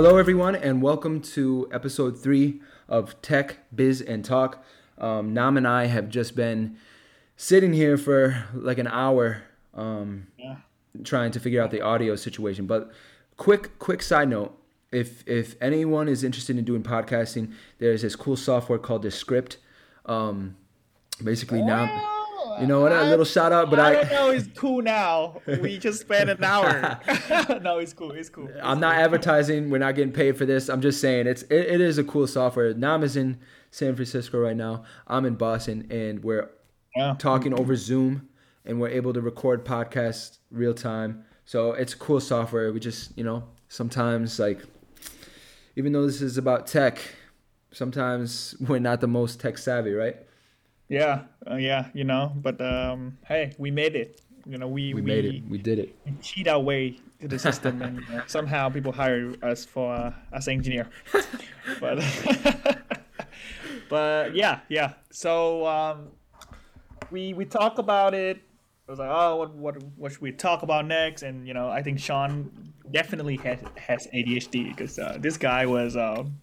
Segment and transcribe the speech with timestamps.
[0.00, 4.64] Hello, everyone, and welcome to episode three of Tech, Biz, and Talk.
[4.96, 6.76] Um, Nam and I have just been
[7.36, 9.42] sitting here for like an hour
[9.74, 10.58] um, Yeah.
[11.02, 12.68] trying to figure out the audio situation.
[12.68, 12.92] But
[13.36, 14.56] quick, quick side note:
[14.92, 19.56] if if anyone is interested in doing podcasting, there's this cool software called Descript.
[20.06, 20.54] Um,
[21.24, 21.88] basically, Nam,
[22.60, 22.92] you know what?
[22.92, 23.92] A little shout out, but I I.
[24.04, 24.30] don't know.
[24.30, 25.40] It's cool now.
[25.46, 26.98] We just spent an hour.
[27.62, 28.12] no, it's cool.
[28.12, 28.48] It's cool.
[28.62, 29.70] I'm not advertising.
[29.70, 30.68] We're not getting paid for this.
[30.68, 32.74] I'm just saying it's it, it is a cool software.
[32.74, 33.38] Nam is in
[33.70, 34.84] San Francisco right now.
[35.06, 36.50] I'm in Boston, and we're
[36.96, 37.14] Yeah.
[37.18, 38.28] talking over Zoom,
[38.64, 41.24] and we're able to record podcasts real time.
[41.44, 42.72] So it's cool software.
[42.72, 44.62] We just you know sometimes like
[45.76, 46.98] even though this is about tech,
[47.72, 50.16] sometimes we're not the most tech savvy, right?
[50.88, 51.22] Yeah.
[51.48, 51.88] Uh, yeah.
[51.94, 52.32] You know.
[52.36, 54.20] But um, hey, we made it.
[54.46, 55.42] You know, we We made it.
[55.48, 55.94] We did it.
[56.06, 60.12] we cheat our way to the system, and uh, somehow people hire us for uh,
[60.32, 60.88] as engineer.
[61.80, 61.98] but
[63.90, 64.94] but yeah, yeah.
[65.10, 66.08] So um,
[67.10, 68.40] we we talk about it.
[68.88, 71.22] I was like, oh, what what what should we talk about next?
[71.22, 75.96] And you know, I think Sean definitely has has ADHD because uh, this guy was
[75.96, 76.38] um,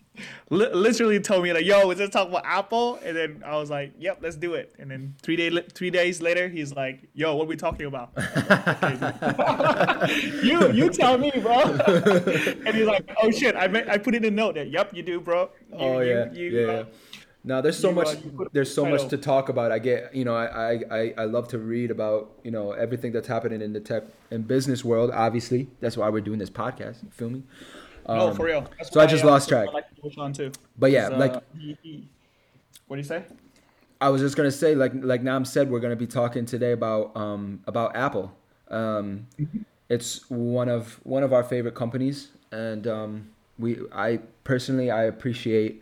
[0.49, 2.99] li- literally told me like, yo, let's talk about Apple.
[3.03, 4.73] And then I was like, yep, let's do it.
[4.79, 8.11] And then three day three days later, he's like, yo, what are we talking about?
[10.43, 11.61] you you tell me, bro.
[11.87, 15.03] and he's like, oh shit, I ma- I put in a note that, yep, you
[15.03, 15.49] do, bro.
[15.71, 16.67] You, Oh yeah, you, yeah.
[16.67, 16.85] uh.
[17.47, 18.07] No, there's so you, much.
[18.07, 19.71] uh, there's so much to talk about.
[19.71, 23.11] I get, you know, I, I, I, I love to read about, you know, everything
[23.11, 25.11] that's happening in the tech and business world.
[25.13, 27.43] Obviously, that's why we're doing this podcast, you feel me?
[28.07, 28.67] No, Um, for real.
[28.77, 29.69] That's so I just uh, lost track.
[29.69, 30.51] I like to push on too.
[30.77, 32.07] But yeah, like uh, he, he,
[32.87, 33.23] what do you say?
[33.99, 37.15] I was just gonna say, like like Nam said, we're gonna be talking today about
[37.15, 38.35] um about Apple.
[38.69, 39.27] Um,
[39.89, 45.81] it's one of one of our favorite companies, and um, we I personally I appreciate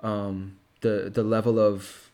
[0.00, 2.10] um the the level of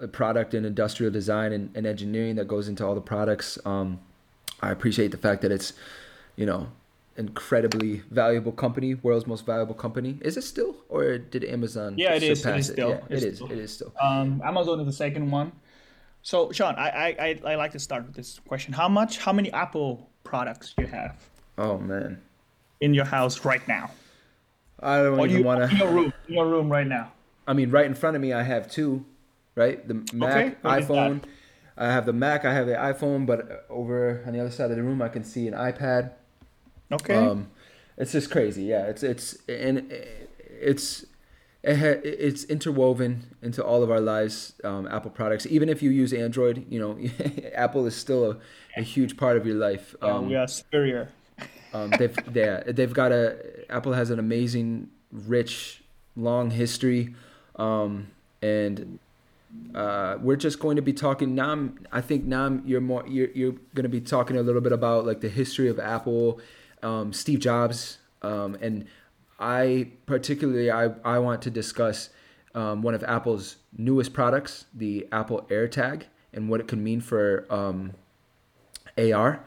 [0.00, 3.58] uh, product and industrial design and, and engineering that goes into all the products.
[3.66, 4.00] Um,
[4.62, 5.72] I appreciate the fact that it's
[6.36, 6.68] you know
[7.18, 10.18] incredibly valuable company, world's most valuable company.
[10.22, 11.96] Is it still, or did Amazon?
[11.98, 12.22] Yeah, it is.
[12.22, 12.90] It is surpass still.
[12.90, 13.36] Yeah, It's it is.
[13.36, 13.52] still.
[13.52, 13.92] It is still.
[14.00, 15.52] Um, Amazon is the second one.
[16.22, 18.72] So, Sean, I, I, I, I like to start with this question.
[18.72, 21.16] How much, how many Apple products you have
[21.56, 22.20] Oh man.
[22.80, 23.90] in your house right now?
[24.80, 25.76] I don't Or even you, want in to.
[25.76, 27.12] your room, in your room right now?
[27.46, 29.04] I mean, right in front of me, I have two,
[29.56, 29.86] right?
[29.88, 31.22] The Mac, what is iPhone.
[31.76, 32.44] I have the Mac.
[32.44, 35.24] I have the iPhone, but over on the other side of the room, I can
[35.24, 36.12] see an iPad.
[36.92, 37.14] Okay.
[37.14, 37.48] Um,
[37.96, 38.64] it's just crazy.
[38.64, 39.92] Yeah, it's it's and
[40.60, 41.04] it's
[41.62, 44.54] it ha, it's interwoven into all of our lives.
[44.64, 46.98] Um, Apple products, even if you use Android, you know,
[47.54, 48.36] Apple is still a,
[48.76, 49.94] a huge part of your life.
[50.02, 51.08] Yeah, Um, we are superior.
[51.74, 53.36] Um, they've they, they've got a
[53.70, 55.82] Apple has an amazing, rich,
[56.16, 57.14] long history,
[57.56, 58.08] um,
[58.40, 58.98] and
[59.74, 61.34] uh, we're just going to be talking.
[61.34, 64.72] Nam, I think Nam, you're more you're you're going to be talking a little bit
[64.72, 66.40] about like the history of Apple,
[66.82, 68.86] um, Steve Jobs, um, and
[69.38, 72.10] I particularly I I want to discuss
[72.54, 77.46] um, one of Apple's newest products, the Apple AirTag, and what it could mean for
[77.50, 77.92] um,
[78.96, 79.44] AR.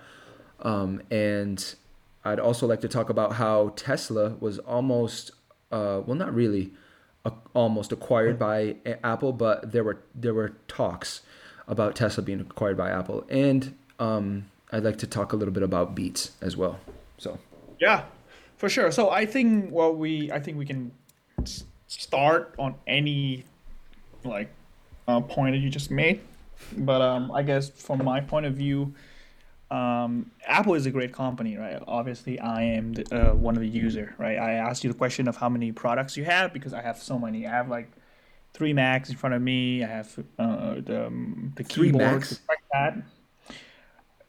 [0.61, 1.75] Um, and
[2.23, 5.31] I'd also like to talk about how Tesla was almost,
[5.71, 6.71] uh, well, not really,
[7.25, 11.21] uh, almost acquired by Apple, but there were there were talks
[11.67, 15.63] about Tesla being acquired by Apple, and um, I'd like to talk a little bit
[15.63, 16.79] about Beats as well.
[17.21, 17.37] So
[17.79, 18.05] Yeah,
[18.57, 18.91] for sure.
[18.91, 20.91] So I think well, we I think we can
[21.43, 23.45] s- start on any
[24.23, 24.49] like
[25.07, 26.21] uh, point that you just made,
[26.77, 28.93] but um, I guess from my point of view,
[29.69, 31.81] um, Apple is a great company, right?
[31.87, 34.37] Obviously, I am the, uh, one of the user, right?
[34.37, 37.19] I asked you the question of how many products you have because I have so
[37.19, 37.45] many.
[37.45, 37.91] I have like
[38.53, 39.83] three Macs in front of me.
[39.83, 40.09] I have
[40.39, 42.29] uh, the um, the keyboard, Macs?
[42.29, 43.03] the trackpad.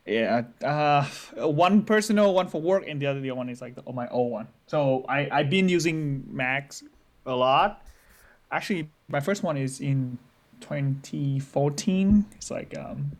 [0.05, 3.77] Yeah, uh, one personal, one for work, and the other the other one is like
[3.77, 4.49] the, my old one.
[4.67, 6.83] So I I've been using Macs
[7.25, 7.87] a lot.
[8.51, 10.19] Actually, my first one is in
[10.61, 12.27] 2014.
[12.35, 13.13] It's like um,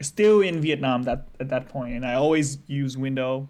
[0.00, 3.48] still in Vietnam that at that point, and I always use Window.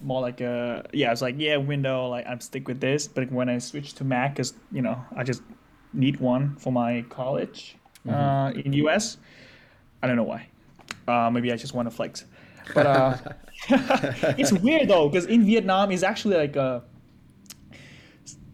[0.00, 2.06] More like a yeah, it's like yeah, Window.
[2.08, 5.24] Like I'm stick with this, but when I switch to Mac, cause you know I
[5.24, 5.42] just
[5.92, 7.76] need one for my college
[8.08, 9.16] uh, in US.
[10.00, 10.46] I don't know why.
[11.06, 12.24] Uh, maybe I just want to flex.
[12.74, 13.16] But uh,
[14.38, 16.82] it's weird though, because in Vietnam, it's actually like a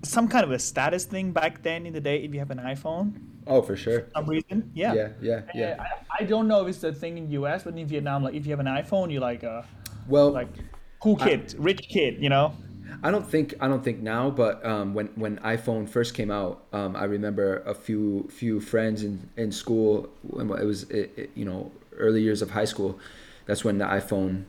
[0.02, 2.22] some kind of a status thing back then in the day.
[2.22, 3.14] If you have an iPhone,
[3.46, 4.08] oh, for sure.
[4.14, 4.92] some reason, yeah.
[4.92, 5.76] Yeah, yeah, yeah.
[6.10, 8.46] I, I don't know if it's the thing in US, but in Vietnam, like if
[8.46, 9.64] you have an iPhone, you're like a
[10.08, 10.48] Well, like
[11.00, 12.54] cool kid, rich kid, you know.
[13.02, 16.64] I don't think I don't think now, but um, when when iPhone first came out,
[16.72, 20.10] um, I remember a few few friends in in school.
[20.38, 22.98] It was it, it, you know early years of high school.
[23.46, 24.44] That's when the iPhone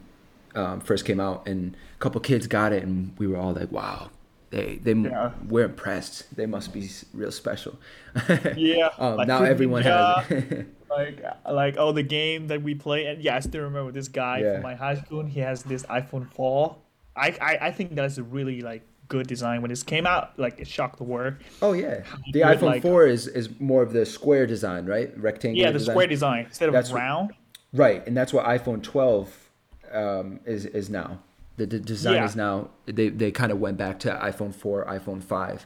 [0.55, 3.71] um, first came out, and a couple kids got it, and we were all like,
[3.71, 4.11] "Wow,
[4.49, 5.31] they they yeah.
[5.47, 6.35] we're impressed.
[6.35, 7.79] They must be real special."
[8.55, 8.89] yeah.
[8.97, 10.29] um, like now everyone has.
[10.29, 10.67] It.
[10.89, 14.39] like like oh the game that we play, and yeah, I still remember this guy
[14.39, 14.53] yeah.
[14.53, 15.21] from my high school.
[15.21, 16.77] And he has this iPhone four
[17.15, 20.37] I, I, I think that's a really like good design when this came out.
[20.37, 21.35] Like it shocked the world.
[21.61, 25.15] Oh yeah, the iPhone like, four is is more of the square design, right?
[25.17, 25.67] Rectangular.
[25.67, 25.93] Yeah, the design.
[25.93, 27.29] square design instead of that's round.
[27.71, 29.49] What, right, and that's what iPhone twelve
[29.91, 31.19] um, is is now.
[31.57, 32.25] The, the design yeah.
[32.25, 35.65] is now they they kind of went back to iPhone four, iPhone five.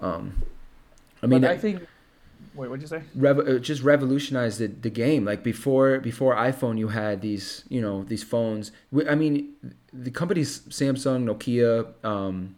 [0.00, 0.42] Um,
[1.22, 1.86] I mean, but I think
[2.54, 3.02] Wait, what'd you say?
[3.14, 5.24] Rev- just revolutionized the, the game.
[5.24, 8.72] Like before, before iPhone, you had these, you know, these phones.
[9.08, 9.54] I mean,
[9.92, 12.56] the companies Samsung, Nokia, um,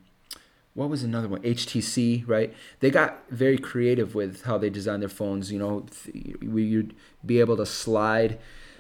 [0.75, 1.41] what was another one?
[1.43, 2.53] HTC, right?
[2.81, 5.51] They got very creative with how they designed their phones.
[5.51, 5.87] You know,
[6.43, 6.95] we you'd
[7.25, 8.39] be able to slide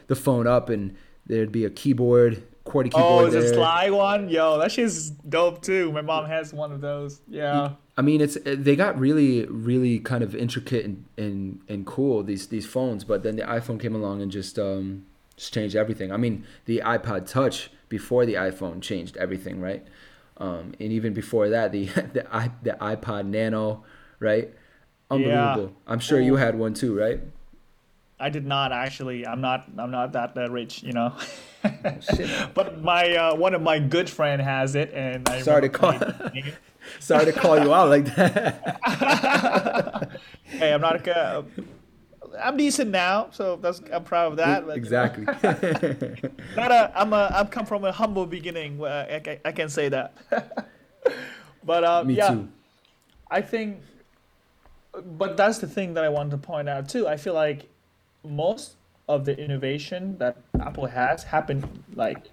[0.09, 0.97] the phone up, and
[1.27, 3.27] there'd be a keyboard, QWERTY keyboard.
[3.27, 5.93] Oh, the slide one, yo, that shit's dope too.
[5.93, 7.21] My mom has one of those.
[7.29, 7.71] Yeah.
[7.97, 12.49] I mean, it's they got really, really kind of intricate and, and, and cool these
[12.49, 15.07] these phones, but then the iPhone came along and just um,
[15.37, 16.11] just changed everything.
[16.11, 19.87] I mean, the iPod Touch before the iPhone changed everything, right?
[20.37, 23.85] Um, and even before that, the the, I, the iPod Nano,
[24.19, 24.53] right?
[25.11, 25.65] Unbelievable.
[25.65, 25.93] Yeah.
[25.93, 27.21] I'm sure you had one too, right?
[28.19, 29.27] I did not actually.
[29.27, 29.67] I'm not.
[29.77, 31.15] I'm not that, that rich, you know.
[31.65, 35.69] oh, but my uh, one of my good friend has it, and I sorry to
[35.69, 35.99] call.
[37.01, 38.61] Sorry to call you out like that.
[40.45, 41.45] hey, I'm not a.
[42.41, 44.69] I'm decent now, so that's I'm proud of that.
[44.77, 45.25] Exactly.
[46.57, 46.93] not a.
[46.95, 47.31] I'm a.
[47.35, 48.83] I've come from a humble beginning.
[48.85, 50.15] I, I, I can say that.
[51.65, 52.49] but um, Me yeah, too.
[53.31, 53.81] I think.
[55.05, 57.09] But that's the thing that I want to point out too.
[57.09, 57.69] I feel like
[58.25, 58.77] most
[59.09, 62.31] of the innovation that Apple has happened like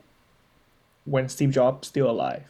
[1.05, 2.43] when Steve Jobs still alive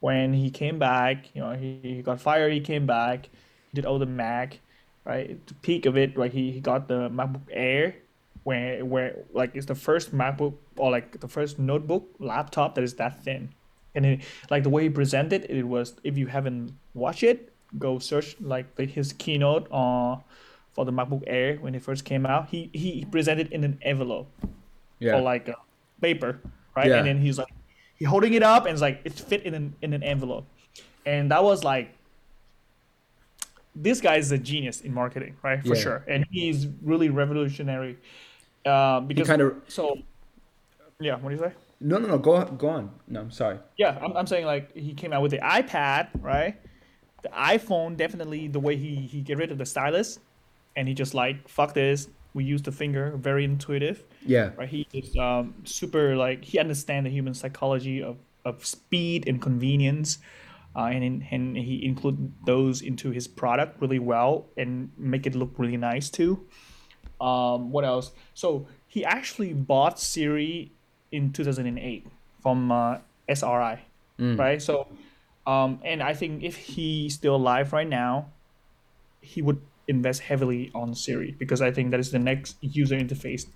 [0.00, 3.28] when he came back, you know, he, he got fired, he came back,
[3.74, 4.60] did all the Mac,
[5.08, 5.44] right?
[5.46, 6.32] The peak of it, right?
[6.32, 7.96] He, he got the MacBook Air,
[8.44, 12.94] where where like it's the first MacBook or like the first notebook laptop that is
[12.94, 13.48] that thin,
[13.94, 14.20] and it,
[14.50, 18.36] like the way he presented it, it was if you haven't watched it, go search
[18.40, 20.20] like the, his keynote on uh,
[20.72, 22.50] for the MacBook Air when it first came out.
[22.50, 24.28] He he presented in an envelope,
[25.00, 25.56] yeah, or like a
[26.00, 26.38] paper,
[26.76, 26.86] right?
[26.86, 26.98] Yeah.
[26.98, 27.52] And then he's like
[27.96, 30.46] he holding it up and it's like it fit in an in an envelope,
[31.06, 31.97] and that was like
[33.82, 35.62] this guy is a genius in marketing, right?
[35.62, 35.82] For yeah.
[35.82, 37.98] sure, and he's really revolutionary.
[38.64, 39.98] Uh, because kind of so.
[41.00, 41.52] Yeah, what do you say?
[41.80, 42.18] No, no, no.
[42.18, 42.90] Go go on.
[43.06, 43.58] No, I'm sorry.
[43.76, 46.56] Yeah, I'm, I'm saying like he came out with the iPad, right?
[47.22, 50.18] The iPhone definitely the way he he get rid of the stylus,
[50.76, 54.86] and he just like fuck this we use the finger very intuitive yeah right he
[54.92, 60.18] is um, super like he understands the human psychology of, of speed and convenience
[60.78, 65.52] uh, and, and he include those into his product really well and make it look
[65.58, 66.46] really nice too
[67.20, 70.70] um, what else so he actually bought siri
[71.10, 72.06] in 2008
[72.40, 72.98] from uh,
[73.34, 73.76] sri
[74.20, 74.38] mm.
[74.38, 74.86] right so
[75.46, 78.26] um, and i think if he's still alive right now
[79.20, 83.46] he would invest heavily on Siri because I think that is the next user interface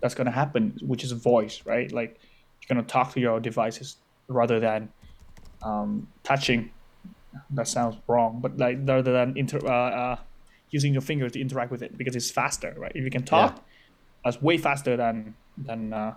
[0.00, 1.90] that's going to happen, which is voice, right?
[1.90, 2.18] Like
[2.60, 3.96] you're going to talk to your devices
[4.28, 4.90] rather than
[5.62, 6.70] um, touching.
[7.50, 10.16] That sounds wrong, but like rather than inter- uh, uh,
[10.70, 12.92] using your fingers to interact with it because it's faster, right?
[12.94, 13.62] If you can talk, yeah.
[14.24, 16.14] that's way faster than than uh,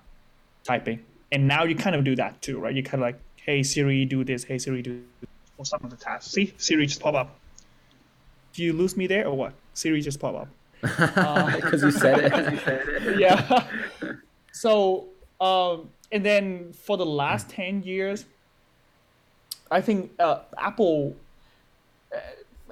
[0.63, 1.03] typing.
[1.31, 2.73] And now you kind of do that too, right?
[2.73, 4.43] You kind of like, hey Siri, do this.
[4.43, 5.29] Hey Siri, do this.
[5.57, 6.31] or some of the tasks.
[6.31, 7.39] See, Siri just pop up
[8.53, 9.53] do you lose me there or what?
[9.73, 10.47] Siri just pop up.
[10.81, 13.19] Because um, you said it.
[13.19, 13.67] yeah.
[14.53, 15.05] So,
[15.39, 18.25] um, and then for the last 10 years,
[19.71, 21.15] I think uh, Apple,
[22.13, 22.19] uh,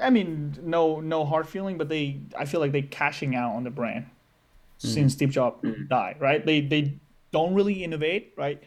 [0.02, 3.64] I mean, no, no hard feeling, but they, I feel like they cashing out on
[3.64, 4.88] the brand mm-hmm.
[4.88, 5.88] since Steve Jobs mm-hmm.
[5.88, 6.46] died, right?
[6.46, 6.94] They, they
[7.32, 8.62] don't really innovate, right?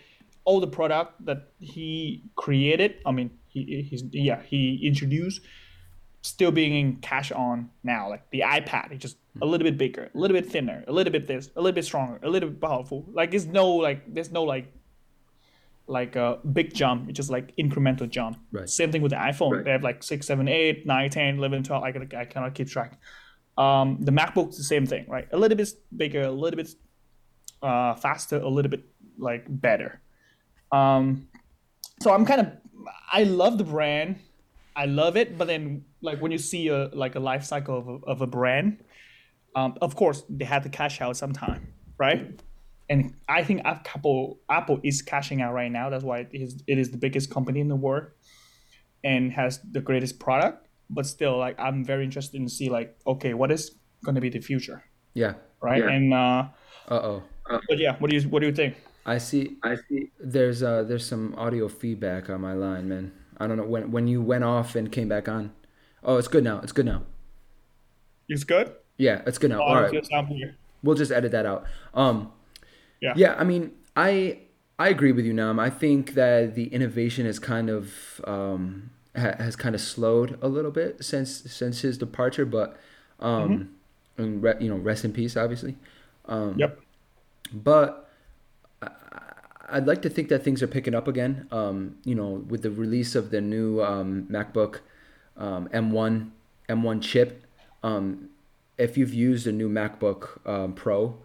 [0.45, 5.43] All the product that he created, I mean, he, he's, yeah, he introduced
[6.23, 8.09] still being cash on now.
[8.09, 11.12] Like the iPad, it's just a little bit bigger, a little bit thinner, a little
[11.12, 13.05] bit this, a little bit stronger, a little bit powerful.
[13.12, 14.73] Like it's no like there's no like
[15.87, 17.09] like a big jump.
[17.09, 18.39] It's just like incremental jump.
[18.51, 18.69] Right.
[18.69, 19.53] Same thing with the iPhone.
[19.53, 19.65] Right.
[19.65, 21.83] They have like 6, 7, 8, 9, 10, 11, 12.
[21.83, 22.99] I, I cannot keep track.
[23.59, 25.29] Um, the MacBook's the same thing, right?
[25.33, 26.75] A little bit bigger, a little bit
[27.62, 28.85] uh, faster, a little bit
[29.19, 30.01] like better.
[30.71, 31.29] Um,
[32.01, 32.53] so I'm kind of
[33.12, 34.19] I love the brand.
[34.75, 37.89] I love it, but then like when you see a like a life cycle of
[37.89, 38.83] a, of a brand,
[39.55, 42.41] um, of course they had to cash out sometime, right?
[42.93, 45.89] And I think Apple Apple is cashing out right now.
[45.91, 48.07] That's why it is it is the biggest company in the world,
[49.03, 50.69] and has the greatest product.
[50.91, 53.63] But still, like I'm very interested in see like okay, what is
[54.05, 54.85] going to be the future,
[55.15, 55.35] Yeah.
[55.63, 55.83] right?
[55.83, 55.95] Yeah.
[55.97, 56.43] And uh,
[56.89, 57.23] Uh oh.
[57.69, 58.77] but yeah, what do you what do you think?
[59.07, 59.57] I see.
[59.63, 60.11] I see.
[60.21, 63.13] There's uh there's some audio feedback on my line, man.
[63.41, 65.53] I don't know when when you went off and came back on.
[66.05, 66.61] Oh, it's good now.
[66.63, 67.03] It's good now.
[68.29, 68.73] It's good.
[68.99, 69.61] Yeah, it's good now.
[69.61, 69.95] Oh, All right.
[69.95, 70.57] it's sound clear.
[70.83, 71.65] We'll just edit that out.
[71.95, 72.33] Um,
[73.03, 73.13] Yeah.
[73.17, 73.35] yeah.
[73.37, 74.39] I mean, I
[74.79, 75.59] I agree with you, Nam.
[75.61, 80.49] I think that the innovation has kind of um ha- has kind of slowed a
[80.49, 82.79] little bit since since his departure, but
[83.21, 83.71] um,
[84.19, 85.77] and re- you know, rest in peace, obviously.
[86.27, 86.81] Um, Yep.
[87.53, 88.09] but
[89.69, 91.47] I'd like to think that things are picking up again.
[91.51, 94.81] Um, you know, with the release of the new um, MacBook
[95.37, 96.31] um, M1
[96.69, 97.45] M1 chip.
[97.83, 98.29] Um,
[98.79, 101.17] if you've used a new MacBook um, Pro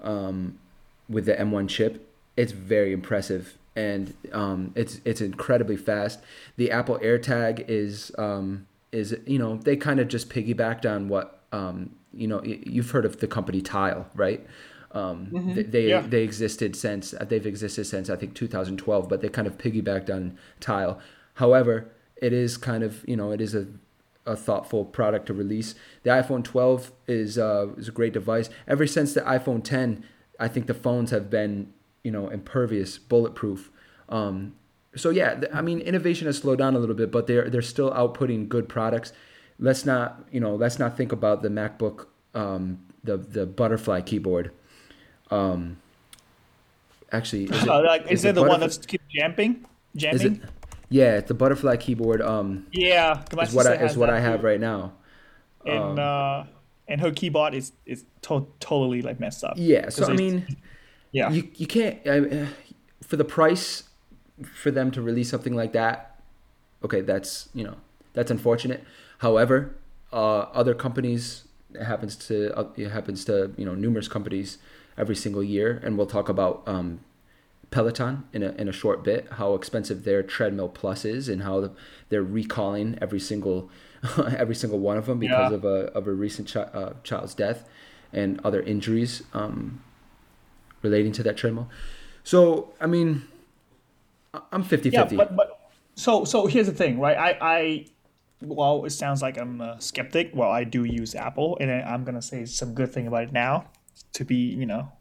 [0.00, 0.58] um,
[1.08, 6.20] with the M1 chip, it's very impressive and um, it's it's incredibly fast.
[6.56, 11.40] The Apple AirTag is um, is you know they kind of just piggybacked on what
[11.52, 14.46] um, you know you've heard of the company Tile, right?
[14.92, 16.02] Um, they they, Yeah.
[16.02, 20.38] they existed since they've existed since I think 2012, but they kind of piggybacked on
[20.60, 21.00] Tile.
[21.34, 23.66] However, it is kind of you know it is a
[24.26, 25.74] a thoughtful product to release.
[26.04, 28.50] The iPhone 12 is uh, is a great device.
[28.68, 30.04] Ever since the iPhone 10,
[30.38, 31.72] I think the phones have been
[32.02, 33.70] you know impervious, bulletproof.
[34.08, 34.54] Um,
[34.96, 37.90] so yeah, I mean innovation has slowed down a little bit, but they're they're still
[37.90, 39.12] outputting good products.
[39.58, 44.52] Let's not you know let's not think about the MacBook um, the the butterfly keyboard.
[45.30, 45.78] Um,
[47.12, 49.64] actually, is it, like, is, it it the one that's keep jamming?
[49.94, 50.36] is Jamming?
[50.36, 50.42] it?
[50.90, 52.20] Yeah, the butterfly keyboard.
[52.22, 54.92] Um, Yeah, is what I is what I have right now.
[55.64, 56.44] And uh,
[56.88, 59.54] and her keyboard is is to- totally like messed up.
[59.56, 60.56] Yeah, so I mean,
[61.12, 62.46] yeah, you you can't I,
[63.02, 63.84] for the price
[64.54, 66.20] for them to release something like that.
[66.84, 67.76] Okay, that's you know
[68.12, 68.84] that's unfortunate.
[69.18, 69.74] However,
[70.12, 74.58] uh, other companies it happens to uh, it happens to you know numerous companies
[74.96, 77.00] every single year, and we'll talk about um,
[77.70, 81.70] Peloton in a in a short bit how expensive their treadmill plus is and how
[82.08, 83.70] they're recalling every single
[84.38, 85.56] every single one of them because Yeah.
[85.56, 87.64] of a of a recent chi- uh, child's death
[88.12, 89.82] and other injuries um,
[90.82, 91.68] relating to that treadmill.
[92.22, 93.22] So I mean,
[94.52, 95.16] I'm 50 yeah, 50.
[95.16, 95.58] but but
[95.94, 97.16] so so here's the thing, right?
[97.16, 97.86] I I
[98.42, 100.32] well, it sounds like I'm a skeptic.
[100.34, 103.70] Well, I do use Apple, and I'm gonna say some good thing about it now.
[104.14, 104.92] To be, you know,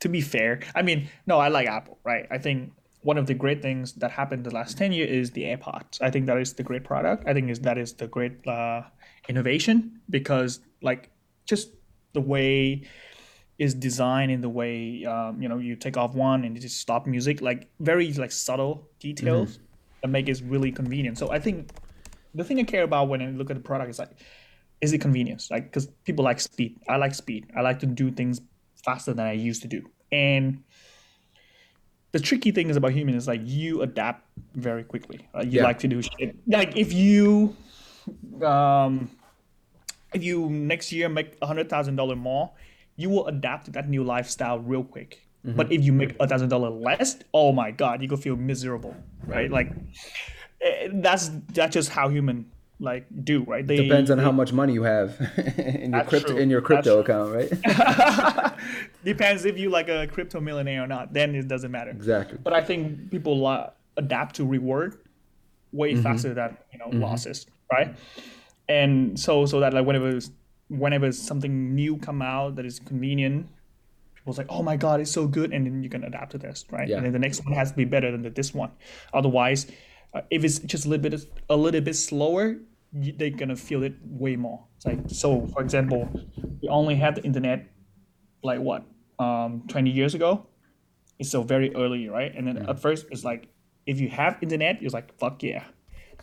[0.00, 2.26] to be fair, I mean, no, I like Apple, right?
[2.30, 2.72] I think
[3.02, 6.00] one of the great things that happened the last ten years is the AirPods.
[6.00, 7.24] I think that is the great product.
[7.26, 8.82] I think is that is the great uh,
[9.28, 11.10] innovation because like
[11.46, 11.70] just
[12.12, 12.82] the way
[13.58, 16.78] is designed in the way um, you know you take off one and you just
[16.78, 19.58] stop music like very like subtle details
[20.02, 21.18] that make it really convenient.
[21.18, 21.70] So i think
[22.34, 24.12] the thing i care about when i look at the product is like
[24.80, 25.50] is it convenience?
[25.50, 26.80] Like because people like speed.
[26.88, 27.50] I like speed.
[27.56, 28.40] I like to do things
[28.82, 29.82] faster than i used to do.
[30.10, 30.62] And
[32.12, 34.24] the tricky thing is about human is like you adapt
[34.54, 35.64] very quickly uh, you Yeah.
[35.64, 37.56] like to do shit like if you
[38.42, 39.10] um
[40.12, 42.50] if you next year make a hundred thousand dollar more,
[42.96, 45.24] you will adapt to that new lifestyle real quick.
[45.46, 45.56] Mm-hmm.
[45.56, 48.96] But if you make a thousand dollar less, oh my god, you could feel miserable,
[49.26, 49.50] right?
[49.50, 49.70] Like
[50.60, 53.64] eh, that's that's just how human like do, right?
[53.66, 55.20] They, Depends on how much money you have
[55.58, 56.38] in your crypto true.
[56.38, 57.50] in your crypto account, right?
[59.04, 61.12] depends if you like a crypto millionaire or not.
[61.12, 61.90] Then it doesn't matter.
[61.90, 62.38] exactly.
[62.42, 64.96] But I think people lo- adapt to reward
[65.72, 66.02] way Mm-hmm.
[66.02, 67.94] faster than you know losses, right?
[68.68, 70.18] And so so that like whenever
[70.68, 73.48] whenever something new come out that is convenient,
[74.14, 76.64] people's like, oh my god, it's so good, and then you can adapt to this,
[76.70, 76.88] right?
[76.88, 76.96] Yeah.
[76.96, 78.70] And then the next one has to be better than the, this one.
[79.12, 79.66] Otherwise,
[80.14, 82.56] uh, if it's just a little bit a little bit slower,
[82.92, 84.64] they're gonna feel it way more.
[84.76, 86.08] It's like so, for example,
[86.62, 87.66] we only had the internet
[88.42, 88.84] like what
[89.18, 90.46] um 20 years ago
[91.18, 93.48] it's so very early right and then at first it's like
[93.84, 95.62] if you have internet you're like fuck yeah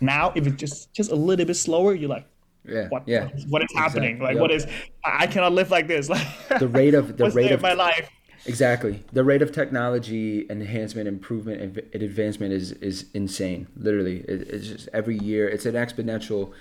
[0.01, 2.25] now if it's just just a little bit slower you're like
[2.65, 2.87] Yeah.
[2.89, 3.29] what Yeah.
[3.49, 4.25] what is happening Exactly.
[4.25, 4.41] like Yep.
[4.41, 4.65] what is
[5.05, 6.25] i cannot live like this like
[6.59, 8.09] The rate of the rate of my life
[8.45, 9.03] Exactly.
[9.11, 11.61] The rate of technology enhancement, improvement,
[11.93, 13.67] and advancement is is insane.
[13.75, 15.47] Literally, it, it's just every year.
[15.47, 16.53] It's an exponential.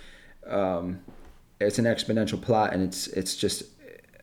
[0.47, 1.01] Um,
[1.61, 3.65] it's an exponential plot, and it's it's just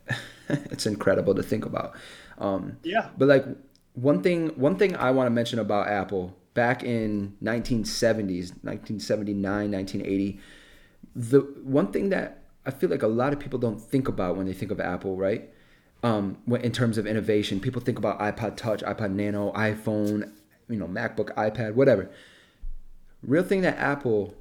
[0.49, 1.95] it's incredible to think about.
[2.39, 3.45] Um, yeah but like
[3.93, 10.39] one thing, one thing I want to mention about Apple back in 1970s, 1979, 1980,
[11.15, 14.45] the one thing that I feel like a lot of people don't think about when
[14.45, 15.49] they think of Apple, right?
[16.03, 20.31] Um, in terms of innovation, people think about iPod Touch, iPod Nano, iPhone,
[20.69, 22.09] you know, MacBook, iPad, whatever.
[23.21, 24.35] Real thing that Apple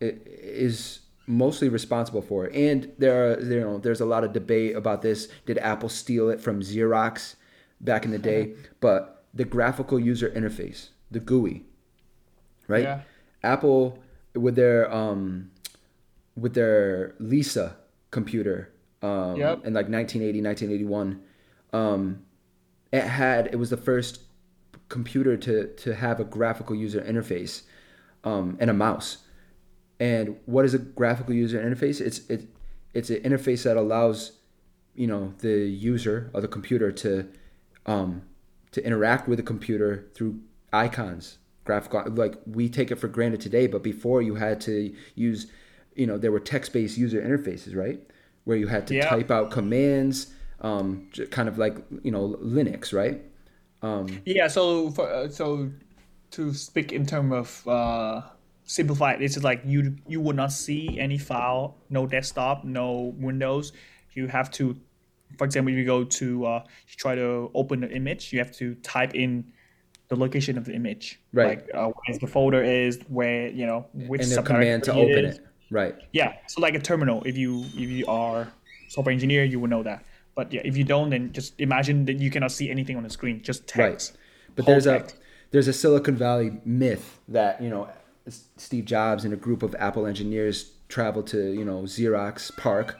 [0.00, 5.02] is mostly responsible for, and there are you know there's a lot of debate about
[5.02, 5.28] this.
[5.44, 7.34] Did Apple steal it from Xerox
[7.80, 8.54] back in the day?
[8.80, 11.64] But the graphical user interface, the GUI,
[12.68, 12.84] right?
[12.84, 13.00] Yeah.
[13.42, 13.98] Apple
[14.34, 15.50] with their um,
[16.36, 17.76] with their Lisa
[18.10, 18.70] computer
[19.06, 19.64] um, yep.
[19.64, 21.22] in like 1980, 1981.
[21.72, 22.22] Um,
[22.92, 24.20] it had it was the first
[24.88, 27.62] computer to to have a graphical user interface
[28.24, 29.18] um, and a mouse.
[29.98, 32.00] And what is a graphical user interface?
[32.00, 32.48] It's it
[32.94, 34.32] it's an interface that allows
[34.94, 37.28] you know the user or the computer to
[37.86, 38.22] um,
[38.72, 40.40] to interact with the computer through
[40.72, 45.50] icons graphical like we take it for granted today but before you had to use
[45.94, 48.00] you know there were text-based user interfaces right
[48.46, 49.08] where you had to yeah.
[49.08, 53.22] type out commands um, kind of like you know linux right?
[53.82, 55.70] Um, yeah so for, uh, so
[56.30, 58.22] to speak in terms of uh,
[58.64, 63.72] simplified it's like you you would not see any file no desktop no windows.
[64.14, 64.76] You have to
[65.36, 66.64] for example if you go to uh,
[66.96, 69.52] try to open the image you have to type in
[70.08, 71.20] the location of the image.
[71.32, 71.58] Right.
[71.58, 75.10] Like uh, where the folder is where you know which and the command to open
[75.10, 75.94] it, it right.
[76.12, 78.48] Yeah so like a terminal if you if you are
[78.88, 80.04] software engineer you will know that.
[80.34, 83.10] But yeah if you don't then just imagine that you cannot see anything on the
[83.10, 84.12] screen just text.
[84.12, 84.18] Right.
[84.56, 85.16] But there's text.
[85.16, 85.18] a
[85.50, 87.88] there's a silicon valley myth that you know
[88.56, 92.96] steve jobs and a group of apple engineers traveled to you know xerox PARC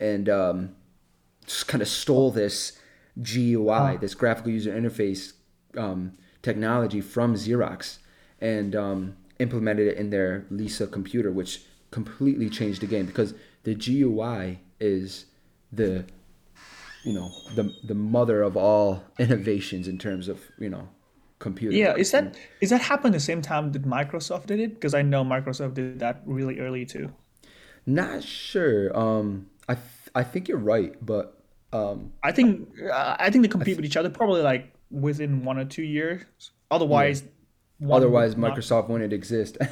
[0.00, 0.76] and um,
[1.46, 2.78] just kind of stole this
[3.20, 5.32] GUI, this graphical user interface
[5.76, 7.98] um, technology from Xerox,
[8.40, 13.74] and um, implemented it in their Lisa computer, which completely changed the game because the
[13.74, 15.26] GUI is
[15.72, 16.04] the
[17.04, 20.88] you know the the mother of all innovations in terms of you know
[21.38, 21.76] computer.
[21.76, 24.74] Yeah, is that is that happened the same time that Microsoft did it?
[24.74, 27.12] Because I know Microsoft did that really early too.
[27.86, 28.96] Not sure.
[28.98, 31.40] Um, I th- I think you're right, but
[31.72, 35.44] um, I think uh, I think they compete th- with each other probably like within
[35.44, 36.22] one or two years.
[36.70, 37.28] Otherwise, yeah.
[37.90, 38.90] Otherwise, Microsoft not...
[38.90, 39.56] wouldn't exist.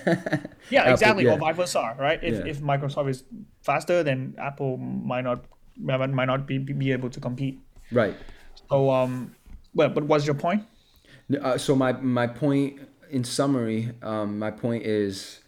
[0.71, 1.25] yeah, Apple, exactly.
[1.25, 1.35] Yeah.
[1.35, 2.23] Or vice versa, right?
[2.23, 2.51] If, yeah.
[2.51, 3.25] if Microsoft is
[3.63, 5.45] faster, then Apple might not
[5.79, 7.61] might not be, be able to compete.
[7.93, 8.17] Right.
[8.69, 9.35] So, um,
[9.75, 10.65] well, but what's your point?
[11.41, 15.41] Uh, so my my point, in summary, um, my point is,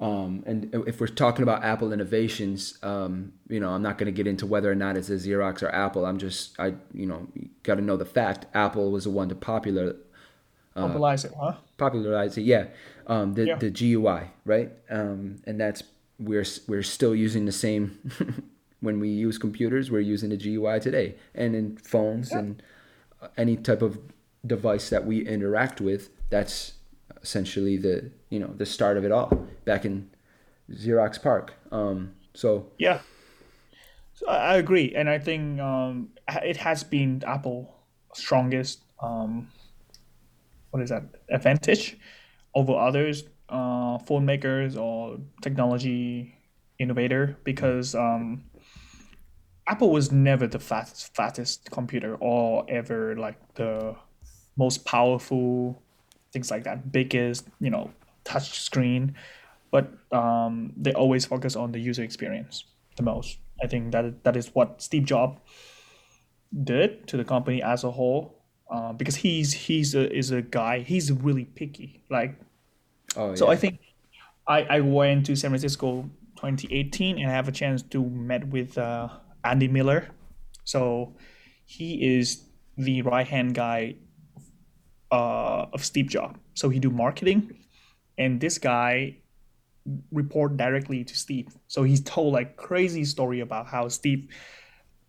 [0.00, 4.12] um, and if we're talking about Apple innovations, um, you know, I'm not going to
[4.12, 6.04] get into whether or not it's a Xerox or Apple.
[6.04, 7.26] I'm just, I, you know,
[7.62, 8.46] got to know the fact.
[8.54, 9.96] Apple was the one to popular
[10.82, 11.54] popularize it, huh?
[11.76, 12.66] Popularize it, yeah.
[13.06, 13.56] Um, the yeah.
[13.56, 14.72] the GUI, right?
[14.90, 15.82] Um, and that's
[16.18, 17.98] we're we're still using the same
[18.80, 19.90] when we use computers.
[19.90, 22.38] We're using the GUI today, and in phones yeah.
[22.38, 22.62] and
[23.36, 23.98] any type of
[24.46, 26.10] device that we interact with.
[26.30, 26.72] That's
[27.22, 30.10] essentially the you know the start of it all back in
[30.70, 31.50] Xerox PARC.
[31.70, 33.00] Um, so yeah,
[34.14, 36.10] so I agree, and I think um,
[36.42, 37.74] it has been Apple
[38.14, 39.48] strongest um,
[40.76, 41.96] what is that advantage
[42.54, 46.34] over others uh, phone makers or technology
[46.78, 47.38] innovator?
[47.44, 48.44] Because um,
[49.66, 53.96] Apple was never the fastest fattest computer or ever like the
[54.56, 55.82] most powerful
[56.32, 57.90] things like that biggest you know
[58.24, 59.14] touch screen.
[59.70, 62.64] But um, they always focus on the user experience
[62.96, 63.38] the most.
[63.62, 65.40] I think that that is what steve jobs
[66.52, 68.35] did to the company as a whole
[68.70, 72.38] uh, because he's he's a is a guy he's really picky like
[73.16, 73.78] oh, so i think
[74.48, 78.76] i i went to san francisco 2018 and i have a chance to met with
[78.78, 79.08] uh,
[79.44, 80.08] andy miller.
[80.64, 81.14] So
[81.64, 82.44] he is
[82.76, 83.96] the right hand guy
[85.10, 86.38] uh, of steve jobs.
[86.54, 87.56] So he do marketing
[88.18, 89.18] and this guy
[90.10, 91.48] report directly to steve.
[91.68, 94.28] So he's told like crazy story about how steve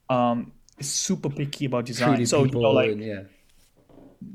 [0.10, 2.10] um is super picky about design.
[2.10, 3.24] Treating so you know like and, yeah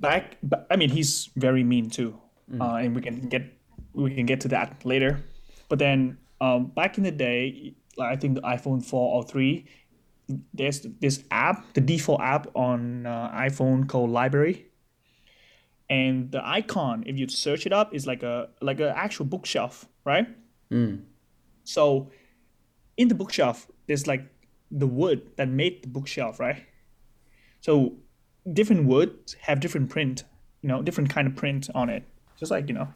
[0.00, 0.36] back
[0.70, 2.18] i mean he's very mean too.
[2.50, 2.60] Mm.
[2.60, 3.42] uh, and we can get
[3.94, 5.22] we can get to that later.
[5.68, 9.66] But then um, back in the day i think the iphone 4 or 3
[10.54, 14.66] there's this app the default app on uh, iphone called library.
[15.90, 19.86] And the icon if you search it up is like a like an actual bookshelf
[20.04, 20.26] right?
[20.70, 21.04] Mm.
[21.64, 22.10] so
[22.96, 24.24] in the bookshelf there's like
[24.70, 26.64] the wood that made the bookshelf right?
[27.60, 27.98] So
[28.50, 30.24] different woods have different print,
[30.62, 32.04] you know, different kind of print on it.
[32.38, 32.88] just like you know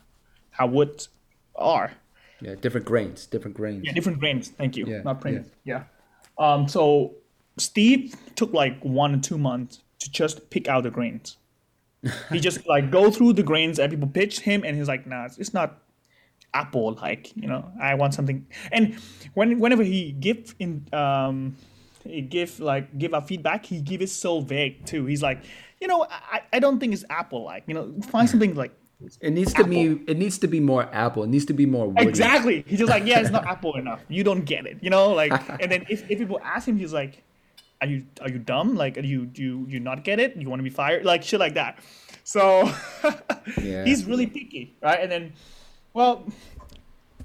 [0.50, 1.09] how woods
[1.54, 1.92] are.
[2.40, 3.85] Yeah, different grains, different grains.
[3.85, 4.48] Yeah, different grains.
[4.48, 4.87] Thank you.
[4.87, 5.50] Yeah, Not grains.
[5.64, 5.85] Yeah.
[6.38, 6.68] Um.
[6.68, 7.14] So
[7.56, 11.37] Steve took like one or two months to just pick out the grains.
[12.30, 15.24] he just like go through the grains that people pitched him, and he's like, "Nah,
[15.24, 15.78] it's, it's not
[16.52, 17.35] Apple like.
[17.37, 18.98] You know, I want something." And
[19.35, 21.56] when whenever he give in um,
[22.08, 25.06] he give like give a feedback, he give it so vague too.
[25.06, 25.42] He's like,
[25.80, 27.64] you know, I, I don't think it's Apple like.
[27.66, 28.72] You know, find something like
[29.20, 30.00] It needs to be.
[30.06, 31.24] It needs to be more Apple.
[31.24, 32.08] It needs to be more woody.
[32.08, 32.64] Exactly.
[32.66, 34.00] He's just like, yeah, it's not Apple enough.
[34.08, 34.78] You don't get it.
[34.80, 37.22] You know, like, and then if, if people ask him, he's like,
[37.80, 38.74] are you are you dumb?
[38.74, 40.36] Like, are you do you, you not get it?
[40.36, 41.04] You want to be fired?
[41.04, 41.78] Like shit like that.
[42.24, 42.70] So
[43.62, 43.84] Yeah.
[43.84, 44.98] he's really picky, right?
[45.00, 45.32] And then,
[45.92, 46.24] well,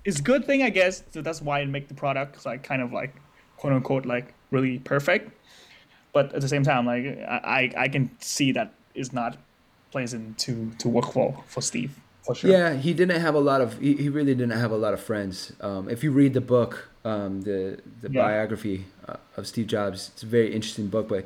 [0.04, 1.04] it's a good thing I guess.
[1.12, 3.16] So that's why I make the product like kind of like
[3.58, 5.32] quote unquote like really perfect.
[6.14, 9.38] But at the same time, like I I I can see that is not
[9.92, 11.92] pleasant to to work for for Steve
[12.26, 12.52] for sure.
[12.52, 13.80] Yeah, he didn't have a lot of.
[13.80, 15.54] He, he really didn't have a lot of friends.
[15.62, 18.22] Um, if you read the book, um, the the Yeah.
[18.24, 21.08] biography uh, of Steve Jobs, it's a very interesting book.
[21.08, 21.26] But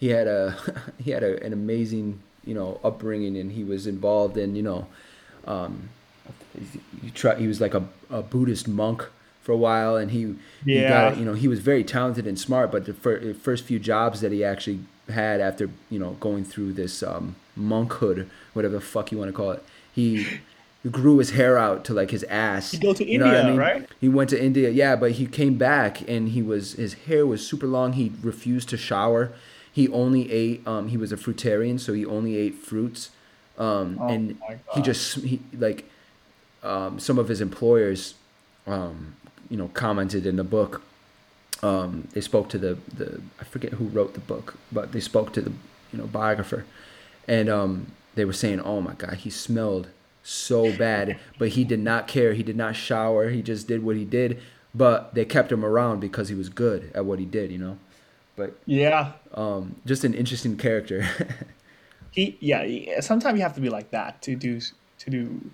[0.00, 0.56] he had a
[1.04, 4.86] he had a, an amazing you know upbringing, and he was involved in you know,
[5.46, 5.90] um,
[7.02, 9.08] he try, he was like a, a Buddhist monk
[9.42, 10.88] for a while, and he he Yeah.
[10.88, 12.70] got you know he was very talented and smart.
[12.72, 16.72] But the fir- first few jobs that he actually had after you know going through
[16.74, 19.62] this um, monkhood, whatever the fuck you want to call it,
[19.94, 20.26] he
[20.90, 22.72] grew his hair out to like his ass.
[22.72, 23.60] He go to You what I India, mean?
[23.60, 23.88] right?
[24.00, 27.46] He went to India, yeah, but he came back and he was his hair was
[27.46, 27.92] super long.
[27.94, 29.32] He refused to shower.
[29.72, 30.66] He only ate.
[30.66, 33.10] Um, he was a fruitarian, so he only ate fruits.
[33.58, 34.38] Um, Oh and
[34.74, 35.88] he just he like
[36.62, 38.14] um, some of his employers,
[38.66, 39.14] um,
[39.52, 40.82] you know, commented in the book.
[41.62, 45.32] Um, they spoke to the the I forget who wrote the book, but they spoke
[45.34, 45.52] to the
[45.92, 46.64] you know biographer,
[47.28, 47.72] and um,
[48.16, 49.88] they were saying, "Oh my God, he smelled
[50.24, 52.32] so bad, but he did not care.
[52.32, 53.28] He did not shower.
[53.28, 54.40] He just did what he did."
[54.74, 57.76] But they kept him around because he was good at what he did, you know.
[58.36, 59.12] But Yeah.
[59.34, 61.06] um, just an interesting character.
[62.10, 64.60] he yeah, yeah sometimes you have to be like that to do
[64.98, 65.50] to do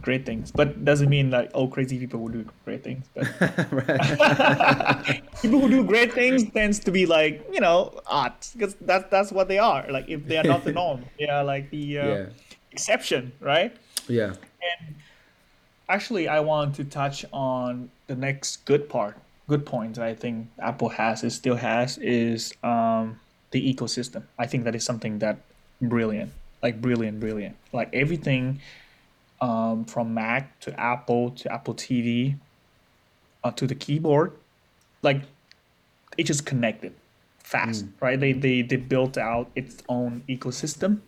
[0.00, 0.50] great things.
[0.50, 3.24] But doesn't mean like oh crazy people will do great things but
[5.42, 9.32] people who do great things tends to be like you know odd because that's that's
[9.32, 9.90] what they are.
[9.90, 12.26] Like if they are not the norm they are like the uh, yeah,
[12.72, 13.76] exception right?
[14.08, 14.34] Yeah,
[14.78, 14.96] And
[15.88, 19.16] actually i want to touch on the next good part
[19.48, 23.18] good point i think apple has it still has is um,
[23.50, 24.22] the ecosystem.
[24.38, 25.38] I think that is something that
[25.82, 27.56] brilliant like brilliant brilliant.
[27.72, 28.60] Like everything
[29.40, 32.36] um, from mac to apple to apple tv
[33.44, 34.32] uh, to the keyboard
[35.02, 35.22] like
[36.18, 36.92] it just connected
[37.50, 38.18] fast right?
[38.18, 41.00] They, they they built out its own ecosystem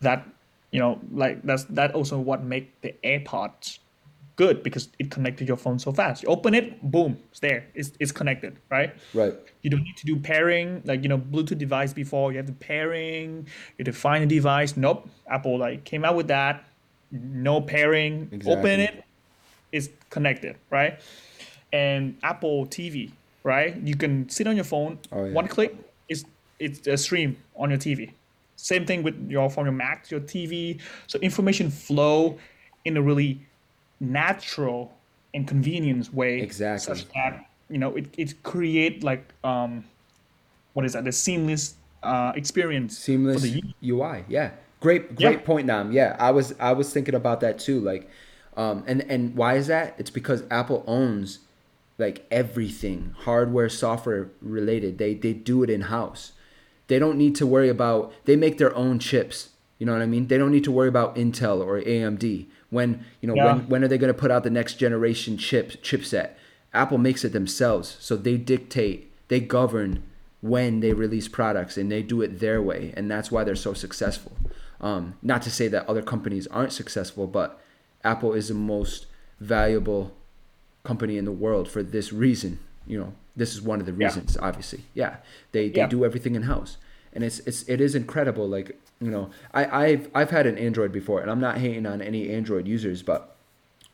[0.00, 0.26] that
[0.70, 3.78] you know like that's that also what make the airpods
[4.36, 6.22] good because it connected your phone so fast.
[6.22, 7.66] You open it boom it's there.
[7.74, 8.94] It's, it's connected right?
[9.12, 9.34] Right.
[9.62, 12.52] you don't need to do pairing like you know bluetooth device before you have the
[12.52, 16.64] pairing you define a device nope apple like came out with that
[17.22, 19.04] no pairing open it
[19.72, 21.00] it's connected right
[21.72, 23.10] and apple tv
[23.42, 25.32] right you can sit on your phone Oh, yeah.
[25.32, 25.76] one click
[26.08, 26.24] it's
[26.58, 28.12] it's a stream on your tv
[28.56, 32.38] same thing with your from your mac to your tv so information flow
[32.84, 33.40] in a really
[34.00, 34.92] natural
[35.34, 36.94] and convenience way Exactly.
[36.94, 39.84] such that you know it, it create like um
[40.72, 43.44] what is that the seamless uh experience seamless.
[43.82, 44.24] UI.
[44.28, 45.30] Yeah, great, Yeah.
[45.32, 45.92] great point, Nam.
[45.92, 47.80] Yeah, I was I was thinking about that too.
[47.80, 48.08] Like,
[48.56, 49.94] um, and and why is that?
[49.98, 51.40] It's because Apple owns
[51.98, 54.98] like everything hardware, software related.
[54.98, 56.32] They they do it in house.
[56.88, 58.12] They don't need to worry about.
[58.26, 59.50] They make their own chips.
[59.78, 60.28] You know what I mean?
[60.28, 62.46] They don't need to worry about Intel or AMD.
[62.70, 63.46] When you know Yeah.
[63.56, 66.30] when when are they going to put out the next generation chip chipset?
[66.74, 70.02] Apple makes it themselves, so they dictate, they govern
[70.42, 73.72] when they release products, and they do it their way, and that's why they're so
[73.72, 74.32] successful.
[74.80, 77.58] Um, not to say that other companies aren't successful, but
[78.04, 79.06] Apple is the most
[79.40, 80.12] valuable
[80.84, 82.58] company in the world for this reason.
[82.86, 84.06] You know, this is one of the Yeah.
[84.08, 84.36] reasons.
[84.40, 85.16] Obviously, yeah,
[85.52, 85.86] they they Yeah.
[85.88, 86.76] do everything in house,
[87.12, 88.46] and it's it's it is incredible.
[88.48, 92.00] Like you know, I I've I've had an Android before, and I'm not hating on
[92.02, 93.34] any Android users, but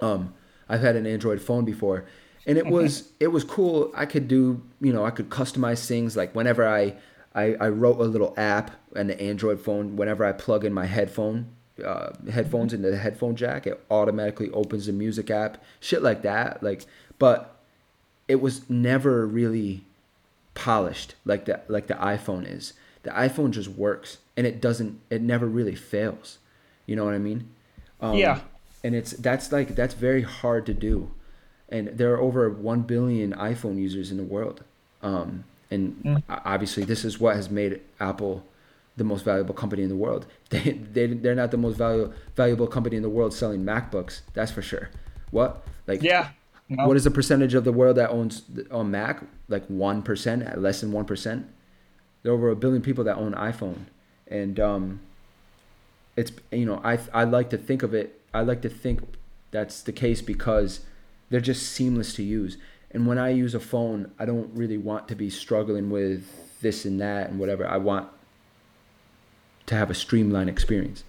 [0.01, 0.35] um,
[0.68, 2.05] I've had an Android phone before,
[2.47, 3.90] and it was it was cool.
[3.95, 6.95] I could do you know I could customize things like whenever I
[7.35, 9.97] I, I wrote a little app on the Android phone.
[9.97, 11.47] Whenever I plug in my headphone
[11.85, 15.62] uh, headphones into the headphone jack, it automatically opens the music app.
[15.81, 16.62] Shit like that.
[16.62, 16.85] Like,
[17.18, 17.57] but
[18.29, 19.83] it was never really
[20.55, 22.75] polished like the like the iPhone is.
[23.05, 26.38] The iPhone just works and it doesn't it never really fails.
[26.87, 27.49] You know what I mean?
[28.01, 28.40] Um, Yeah.
[28.85, 31.11] and it's that's like that's very hard to do,
[31.68, 34.62] and there are over one billion iPhone users in the world,
[35.03, 36.23] um, and Mm.
[36.55, 38.35] obviously this is what has made Apple
[39.01, 40.23] the most valuable company in the world.
[40.53, 44.15] They they they're not the most valuable valuable company in the world selling MacBooks.
[44.35, 44.87] That's for sure.
[45.31, 45.51] What
[45.91, 46.25] like Yeah.
[46.69, 46.87] No.
[46.89, 49.17] what is the percentage of the world that owns on Mac?
[49.55, 51.41] Like one percent, less than one percent.
[52.23, 53.81] There are over a billion people that own iPhone,
[54.41, 54.85] and um,
[56.17, 58.21] it's you know I I like to think of it.
[58.33, 59.01] I like to think
[59.51, 60.81] that's the case because
[61.31, 62.57] they're just seamless to use.
[62.93, 66.85] And when I use a phone, I don't really want to be struggling with this
[66.85, 67.67] and that and whatever.
[67.67, 68.09] I want
[69.67, 71.05] to have a streamlined experience.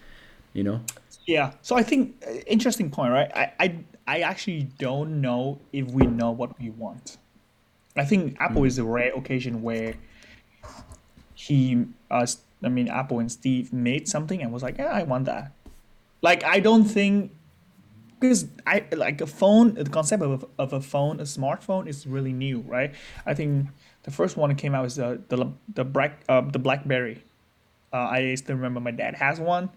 [0.54, 0.82] You know?
[1.26, 1.54] Yeah.
[1.62, 3.32] So I think uh, interesting point, right?
[3.36, 7.18] I, I I actually don't know if we know what we want.
[7.96, 9.96] I think Apple is a rare occasion where
[11.36, 12.26] he, uh,
[12.64, 15.52] I mean, Apple and Steve made something and was like, yeah, I want that.
[16.22, 17.32] Like I don't think
[18.24, 22.32] because I like a phone, the concept of of a phone, a smartphone is really
[22.32, 22.94] new, right?
[23.26, 23.68] I think
[24.04, 27.22] the first one that came out was the the the black uh, the BlackBerry.
[27.92, 29.70] Uh, I still remember my dad has one,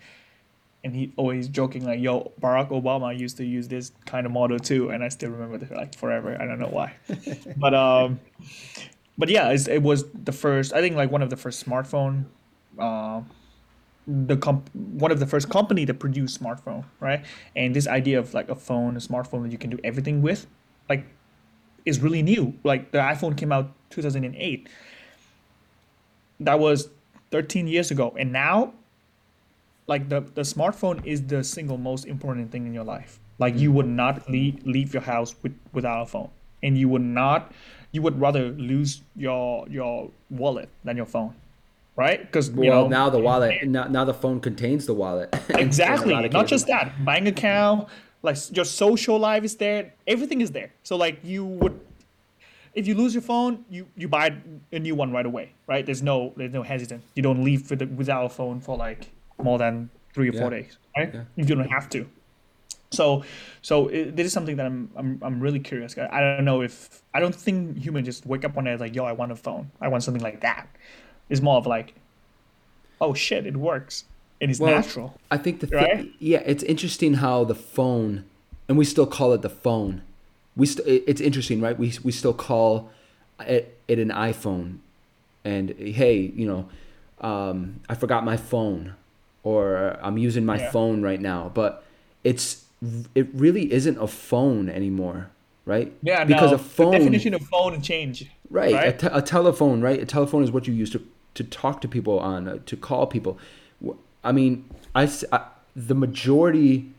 [0.84, 4.60] and he always joking like, "Yo, Barack Obama used to use this kind of model
[4.60, 6.40] too," and I still remember it like forever.
[6.40, 6.94] I don't know why,
[7.56, 8.20] but um,
[9.18, 10.72] but yeah, it's, it was the first.
[10.72, 12.26] I think like one of the first smartphone,
[12.78, 13.22] uh,
[14.06, 17.24] the comp- one of the first company that produced smartphone, right?
[17.54, 20.46] And this idea of like a phone, a smartphone that you can do everything with,
[20.88, 21.04] like,
[21.84, 22.54] is really new.
[22.62, 24.68] Like the iPhone came out 2008.
[26.40, 26.88] That was
[27.30, 28.74] 13 years ago, and now
[29.86, 33.70] like the, the smartphone is the single most important thing in your life like you
[33.72, 36.30] would not leave, leave your house with, without a phone
[36.62, 37.52] and you would not
[37.92, 41.34] you would rather lose your your wallet than your phone
[41.96, 42.20] right?
[42.20, 45.34] Because you well, know now the wallet, now, now the phone contains the wallet.
[45.50, 47.88] exactly not just that bank account
[48.22, 50.72] like your social life is there everything is there.
[50.82, 51.80] So like you would
[52.74, 54.36] if you lose your phone you you buy
[54.72, 55.84] a new one right away right?
[55.84, 57.02] There's no there's no hesitant.
[57.14, 59.10] You don't leave with the, without a phone for like
[59.42, 61.12] more than three or four days right?
[61.12, 61.24] Yeah.
[61.36, 62.06] you don't have to.
[62.90, 63.24] So
[63.62, 67.02] so it, this is something that I'm, I'm i'm really curious i don't know if
[67.14, 69.70] i don't think humans just wake up one day like yo i want a phone.
[69.80, 70.68] I want something like that
[71.28, 71.94] it's more of like
[73.00, 74.04] oh shit it works
[74.40, 75.96] it's Well, natural I think the Right?
[75.96, 78.24] thing, yeah, it's interesting how the phone,
[78.68, 80.02] and we still call it the phone.
[80.56, 81.76] We st- it's interesting, right?
[81.78, 82.90] We we still call
[83.40, 84.78] it, it an iPhone,
[85.44, 86.68] and hey, you know,
[87.26, 88.94] um, I forgot my phone,
[89.42, 90.70] or I'm using my Yeah.
[90.70, 91.82] phone right now, but
[92.24, 92.64] it's
[93.14, 95.30] it really isn't a phone anymore,
[95.64, 95.92] right?
[96.02, 98.30] Yeah, because no, a phone, the definition of phone change.
[98.50, 98.72] right?
[98.72, 99.02] A, right?
[99.12, 100.00] a telephone, right?
[100.00, 101.00] A telephone is what you use to
[101.36, 103.38] to talk to people on, uh, to call people.
[104.24, 106.90] I mean, I, I- the majority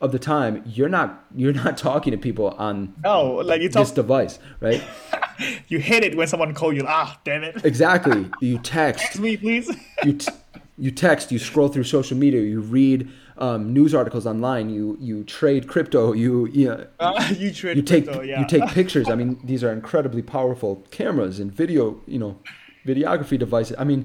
[0.00, 3.82] of the time you're not you're not talking to people on No, like you talk,
[3.86, 4.82] this device, right?
[5.68, 6.84] you hate it when someone call you.
[6.86, 7.64] Ah, damn it!
[7.64, 8.26] Exactly.
[8.40, 9.74] You text, Text me, please.
[10.04, 10.32] you t-
[10.76, 13.08] you text, you scroll through social media, you read
[13.38, 17.82] um, news articles online, you you trade crypto, you you know, Uh, you trade you
[17.82, 18.40] take crypto, yeah.
[18.40, 19.08] you take pictures.
[19.08, 22.36] I mean, these are incredibly powerful cameras and video, you know,
[22.92, 23.76] videography devices.
[23.78, 24.00] I mean,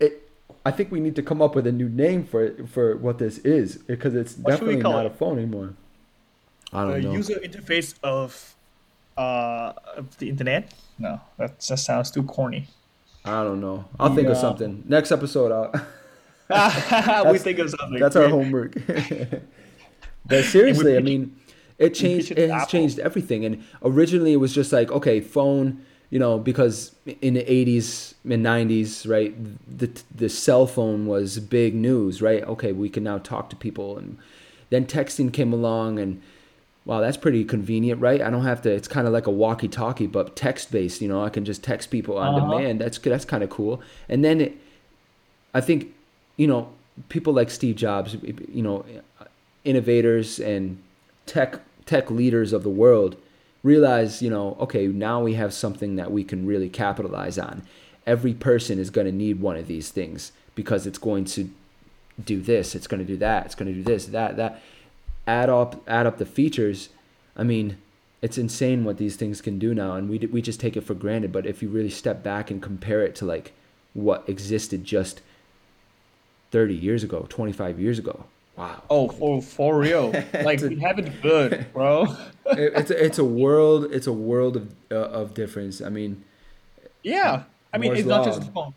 [0.00, 0.12] it.
[0.66, 2.42] I think we need to come up with a new name for
[2.74, 5.12] for what this is because it's What should we definitely call not it?
[5.12, 5.68] a phone anymore.
[6.72, 7.12] I don't know.
[7.12, 8.54] user interface of
[9.16, 10.62] uh of the internet.
[10.98, 12.66] No, that just sounds too corny.
[13.24, 13.84] I don't know.
[14.00, 14.40] I'll think of Yeah.
[14.46, 15.50] something next episode.
[15.58, 15.70] I'll,
[17.32, 18.00] we think of something.
[18.00, 18.74] That's our homework.
[20.26, 21.36] but seriously, I mean,
[21.78, 22.30] it changed.
[22.32, 22.70] it It has Apple.
[22.70, 23.44] changed everything.
[23.44, 25.84] And originally, it was just like, okay, phone.
[26.10, 29.34] You know, because in the '80s and '90s, right,
[29.78, 32.42] the the cell phone was big news, right?
[32.44, 34.16] Okay, we can now talk to people, and
[34.70, 36.22] then texting came along, and
[36.86, 38.22] wow, that's pretty convenient, right?
[38.22, 38.70] I don't have to.
[38.70, 41.02] It's kind of like a walkie-talkie, but text-based.
[41.02, 42.40] You know, I can just text people on Uh-huh.
[42.40, 42.80] demand.
[42.80, 43.82] That's that's kind of cool.
[44.08, 44.56] And then it,
[45.52, 45.92] I think,
[46.38, 46.70] you know,
[47.10, 48.16] people like Steve Jobs,
[48.50, 48.84] you know,
[49.64, 50.78] innovators and
[51.26, 53.16] tech tech leaders of the world
[53.68, 57.62] realize, you know, okay, now we have something that we can really capitalize on.
[58.06, 61.50] Every person is going to need one of these things because it's going to
[62.24, 64.62] do this, it's going to do that, it's going to do this, that, that.
[65.26, 66.88] Add up add up the features.
[67.36, 67.76] I mean,
[68.22, 70.94] it's insane what these things can do now and we we just take it for
[70.94, 73.52] granted, but if you really step back and compare it to like
[73.92, 75.20] what existed just
[76.50, 78.24] 30 years ago, 25 years ago.
[78.58, 78.82] Wow.
[78.90, 80.10] Oh, for for real.
[80.48, 82.06] Like we have it good, bro.
[82.62, 85.80] It- it's a, it's a world it's a world of uh, of difference.
[85.80, 86.24] I mean,
[87.02, 87.44] Yeah.
[87.72, 88.72] I mean, it's not just phone.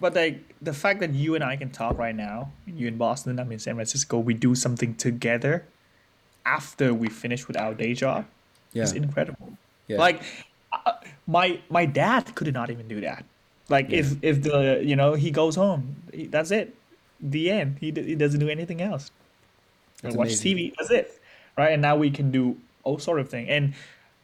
[0.00, 3.38] but like the fact that you and I can talk right now, you in Boston,
[3.38, 5.64] I'm in San Francisco, we do something together
[6.44, 8.24] after we finish with our day job
[8.72, 8.82] Yeah.
[8.84, 9.52] is incredible.
[9.86, 9.98] Yeah.
[9.98, 10.22] Like
[10.72, 10.92] uh,
[11.26, 13.24] my my dad could not even do that.
[13.68, 16.74] Like if if the you know he goes home, he, that's it,
[17.22, 17.78] the end.
[17.80, 19.10] He d- he doesn't do anything else.
[20.02, 20.56] That's watch amazing.
[20.56, 20.74] TV.
[20.78, 21.20] That's it,
[21.56, 21.72] right?
[21.72, 23.74] And now we can do all sort of thing, and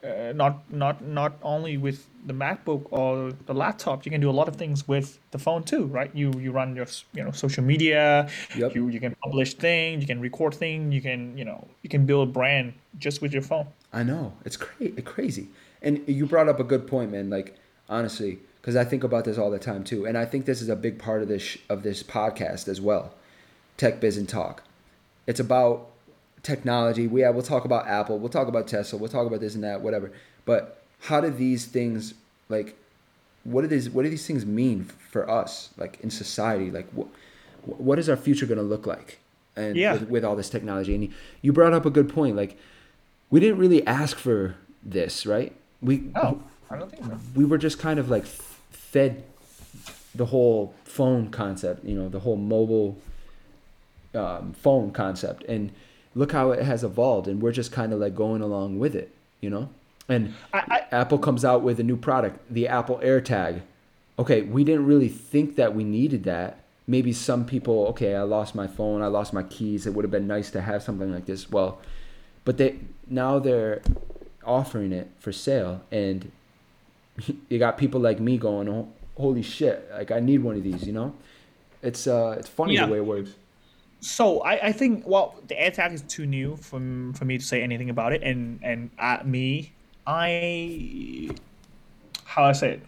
[0.04, 4.04] uh, not not not only with the MacBook or the laptop.
[4.04, 6.10] You can do a lot of things with the phone too, right?
[6.14, 8.28] You you run your you know social media.
[8.56, 8.74] Yep.
[8.74, 10.02] You you can publish things.
[10.02, 10.94] You can record things.
[10.94, 13.66] You can you know you can build a brand just with your phone.
[13.92, 15.48] I know it's cra- crazy,
[15.82, 17.30] and you brought up a good point, man.
[17.30, 17.56] Like
[17.88, 20.68] honestly, because I think about this all the time too, and I think this is
[20.68, 23.14] a big part of this sh- of this podcast as well.
[23.76, 24.62] Tech Biz and Talk.
[25.26, 25.88] It's about
[26.42, 27.06] technology.
[27.06, 28.18] We yeah, we'll talk about Apple.
[28.18, 28.98] We'll talk about Tesla.
[28.98, 30.10] We'll talk about this and that, whatever.
[30.44, 32.14] But how do these things
[32.48, 32.76] like?
[33.44, 36.70] What do these What do these things mean for us, like in society?
[36.70, 37.08] Like what
[37.64, 39.18] What is our future going to look like?
[39.56, 39.94] And Yeah.
[39.94, 42.36] with, with all this technology, and you brought up a good point.
[42.36, 42.56] Like
[43.30, 45.54] we didn't really ask for this, right?
[45.80, 47.18] We Oh, I don't think so.
[47.34, 49.24] we were just kind of like fed
[50.14, 52.98] the whole phone concept, you know, the whole mobile
[54.14, 55.70] um, phone concept, and
[56.14, 59.14] look how it has evolved, and we're just kind of like going along with it,
[59.40, 59.68] you know.
[60.08, 63.62] And I, I Apple comes out with a new product, the Apple AirTag.
[64.18, 66.60] Okay, we didn't really think that we needed that.
[66.86, 69.86] Maybe some people, okay, I lost my phone, I lost my keys.
[69.86, 71.50] It would have been nice to have something like this.
[71.50, 71.80] Well,
[72.44, 73.82] but they now they're
[74.44, 76.32] offering it for sale, and
[77.48, 79.88] you got people like me going, oh, "Holy shit!
[79.92, 81.14] Like I need one of these," you know.
[81.82, 82.86] It's uh, it's funny Yeah.
[82.86, 83.30] the way it works.
[84.00, 86.78] So I, I think well the AirTag is too new for
[87.14, 89.72] for me to say anything about it and and uh, me
[90.06, 91.30] I
[92.24, 92.82] how I say it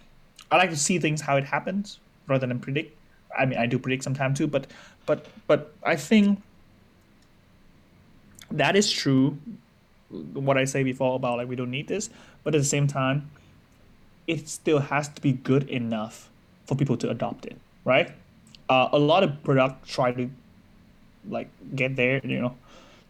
[0.52, 2.96] I like to see things how it happens rather than predict.
[3.36, 4.68] I mean I do predict sometimes too, but
[5.06, 6.40] but but I think
[8.50, 9.36] that is true.
[10.10, 12.10] What I say before about like we don't need this,
[12.44, 13.30] but at the same time,
[14.30, 16.30] it still has to be good enough
[16.64, 18.12] for people to adopt it, right?
[18.68, 20.30] Uh, a lot of products try to
[21.28, 22.54] like get there, you know,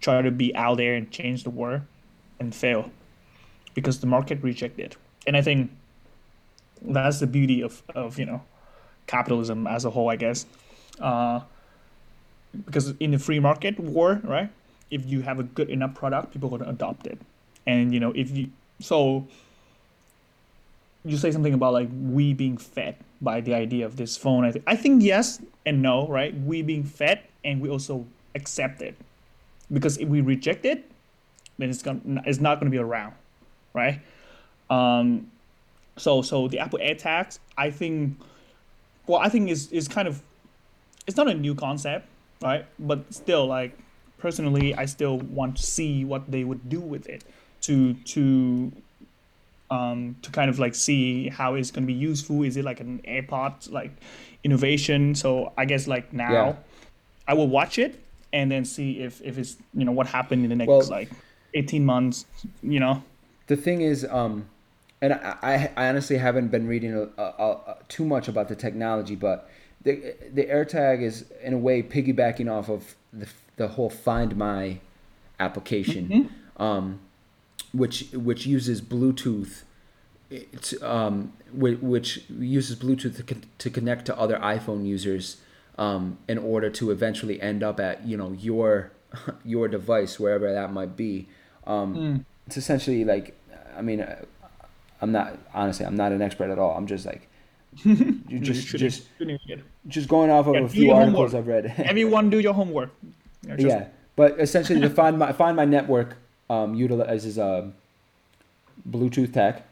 [0.01, 1.83] try to be out there and change the world
[2.39, 2.91] and fail
[3.75, 4.93] because the market rejected.
[4.93, 4.97] it.
[5.27, 5.71] And I think
[6.81, 8.41] that's the beauty of, of you know
[9.07, 10.47] capitalism as a whole, I guess.
[10.99, 11.41] Uh,
[12.65, 14.49] because in the free market war, right?
[14.91, 17.21] If you have a good enough product, people to adopt it.
[17.67, 19.29] And you know, if you so
[21.05, 24.45] you say something about like we being fed by the idea of this phone.
[24.45, 26.35] I, th- I think yes and no, right?
[26.41, 28.97] We being fed and we also accept it
[29.73, 30.91] because if we reject it,
[31.59, 33.15] then it's gonna it's not gonna be around,
[33.75, 34.01] right?
[34.69, 35.31] Um,
[35.97, 38.19] so so the Apple AirTags, I think,
[39.07, 40.23] well, I think is is kind of
[41.07, 42.07] it's not a new concept,
[42.43, 42.67] right?
[42.79, 43.77] But still, like
[44.19, 47.25] personally, I still want to see what they would do with it
[47.63, 48.73] to to
[49.71, 52.43] um, to kind of like see how it's going to be useful.
[52.43, 53.93] Is it like an AirPods like
[54.45, 55.15] innovation?
[55.15, 56.57] So I guess like now, Yeah.
[57.29, 58.03] I will watch it
[58.33, 61.11] and then see if if it's you know what happened in the next Well- like
[61.55, 62.27] eighteen months.
[62.63, 63.03] You know,
[63.47, 64.47] The thing is, um,
[65.03, 68.57] and I, I, I honestly haven't been reading a, a, a, too much about the
[68.57, 69.49] technology, but
[69.83, 74.79] the the AirTag is in a way piggybacking off of the the whole Find My
[75.39, 77.01] application, um,
[77.73, 79.63] which which uses Bluetooth.
[80.31, 85.39] It's, um, which, which uses Bluetooth to, con- to connect to other iPhone users
[85.77, 88.93] um, in order to eventually end up at you know your
[89.45, 91.27] your device wherever that might be.
[91.67, 93.37] Um, It's essentially like,
[93.77, 94.25] I mean, uh,
[95.01, 96.77] I'm not honestly, I'm not an expert at all.
[96.77, 97.29] I'm just like,
[97.77, 99.65] just just shouldn't get it.
[99.89, 101.35] just going off of Yeah, a few articles homework.
[101.35, 101.75] I've read.
[101.91, 102.91] Everyone, do your homework.
[103.47, 106.17] Just- yeah, but essentially, to find my find my network
[106.51, 107.73] um, utilizes um,
[108.87, 109.67] Bluetooth tech,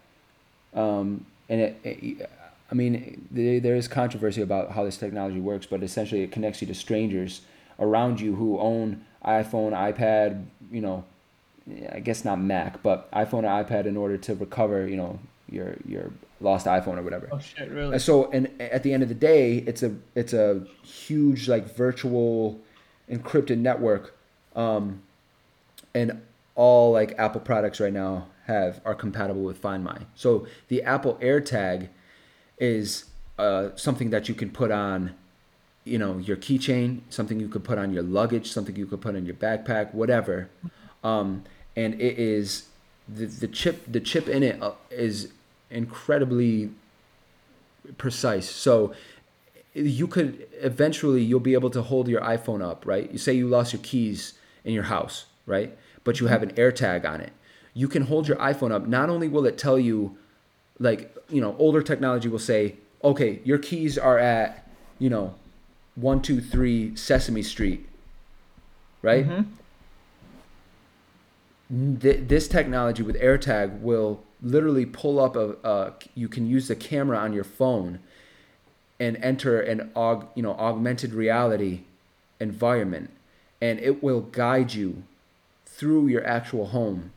[0.74, 2.30] um, and it, it,
[2.70, 6.60] I mean, there, there is controversy about how this technology works, but essentially, it connects
[6.62, 7.42] you to strangers
[7.80, 11.04] around you who own iPhone, iPad, you know,
[11.92, 15.18] I guess not Mac, but iPhone or iPad in order to recover, you know,
[15.50, 17.28] your your lost iPhone or whatever.
[17.32, 17.70] Oh shit!
[17.70, 17.92] Really?
[17.92, 21.74] And so, and at the end of the day, it's a it's a huge like
[21.74, 22.58] virtual
[23.10, 24.16] encrypted network,
[24.54, 25.02] um,
[25.94, 26.20] and
[26.58, 30.00] all like Apple products right now have are compatible with Find My.
[30.16, 31.88] So the Apple AirTag
[32.58, 33.04] is
[33.38, 35.14] uh, something that you can put on,
[35.84, 39.14] you know, your keychain, something you could put on your luggage, something you could put
[39.14, 40.50] in your backpack, whatever.
[41.04, 41.44] Um,
[41.76, 42.66] and it is
[43.06, 44.72] the the chip the chip in it uh,
[45.70, 46.70] incredibly
[47.98, 48.50] precise.
[48.50, 48.92] So
[49.74, 53.08] you could eventually you'll be able to hold your iPhone up, right?
[53.12, 54.34] You say you lost your keys
[54.64, 55.78] in your house, right?
[56.04, 57.32] But you have an AirTag on it.
[57.74, 58.86] You can hold your iPhone up.
[58.86, 60.16] Not only will it tell you,
[60.78, 64.68] like you know, older technology will say, okay, your keys are at
[64.98, 65.34] you know,
[65.94, 67.86] one two three Sesame Street,
[69.02, 69.26] right?
[69.26, 69.42] Mm-hmm.
[71.98, 76.76] Th- this technology with AirTag will literally pull up a, a you can use the
[76.76, 77.98] camera on your phone
[79.00, 81.82] and enter an aug, you know augmented reality
[82.40, 83.10] environment
[83.60, 85.02] and it will guide you
[85.78, 87.12] through your actual home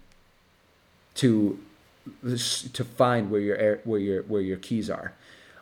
[1.16, 1.60] to
[2.74, 5.14] to find where your air, where your where your keys are.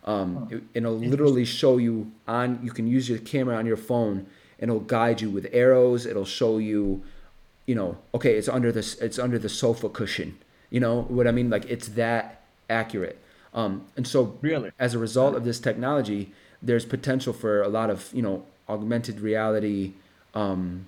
[0.04, 4.28] Um, it, it'll literally show you on you can use your camera on your phone
[4.60, 6.06] and it'll guide you with arrows.
[6.06, 7.02] It'll show you
[7.66, 10.38] you know okay it's under this it's under the sofa cushion.
[10.70, 11.50] You know what i mean?
[11.50, 13.18] Like it's that accurate.
[13.54, 14.72] Um, and so Really?
[14.78, 16.32] as a result of this technology
[16.62, 19.94] there's potential for a lot of you know augmented reality
[20.36, 20.86] um,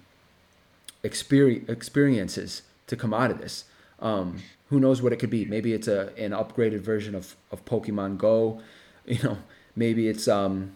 [1.03, 3.65] experience, experiences to come out of this.
[3.99, 5.45] Um, who knows what it could be.
[5.45, 8.61] Maybe it's a an upgraded version of, of pokemon go
[9.05, 9.37] you know
[9.75, 10.73] maybe it's um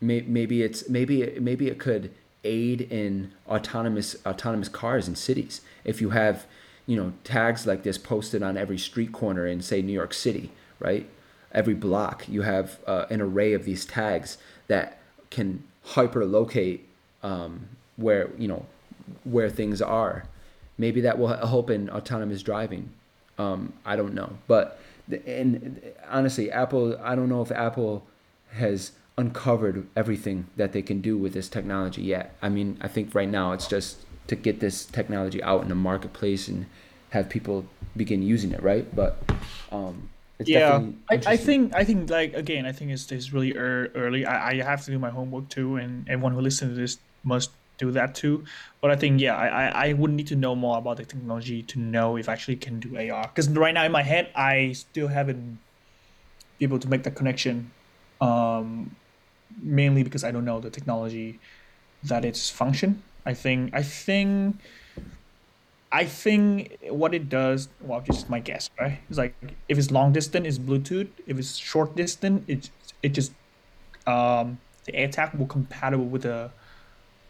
[0.00, 5.60] may, maybe it's maybe maybe it could aid in autonomous autonomous cars in cities.
[5.84, 6.46] If you have
[6.86, 10.50] you know tags like this posted on every street corner in say New York City
[10.80, 11.08] right?
[11.52, 14.98] Every block you have uh, an array of these tags that
[15.30, 16.88] can hyper locate
[17.22, 18.66] um, where you know
[19.24, 20.24] where things are.
[20.78, 22.90] Maybe that will help in autonomous driving.
[23.38, 24.38] Um, I don't know.
[24.46, 24.80] But
[25.26, 28.06] and honestly Apple I don't know if Apple
[28.52, 32.34] has uncovered everything that they can do with this technology yet.
[32.40, 33.98] I mean, I think right now it's just
[34.28, 36.66] to get this technology out in the marketplace and
[37.10, 38.86] have people begin using it, right?
[38.94, 39.18] But
[39.72, 40.08] um,
[40.40, 40.70] it's yeah.
[40.70, 44.24] definitely I, I think i think like again i think it's, it's really ear early.
[44.24, 47.50] I, I have to do my homework too and everyone who listens to this must
[47.80, 48.44] do that too
[48.80, 51.78] but i think yeah i i, would need to know more about the technology to
[51.78, 55.08] know if I actually can do ar because right now in my head i still
[55.08, 55.58] haven't
[56.58, 57.70] be able to make that connection
[58.20, 58.94] um
[59.62, 61.28] mainly because i don't know the technology
[62.10, 64.56] that it's function i think i think
[65.92, 69.00] I think what it does, well, just my guess, right?
[69.08, 69.34] It's like
[69.68, 71.08] if it's long distance, it's Bluetooth.
[71.26, 72.70] If it's short distance, it
[73.02, 73.32] it just
[74.06, 76.50] um, the AirTag will compatible with the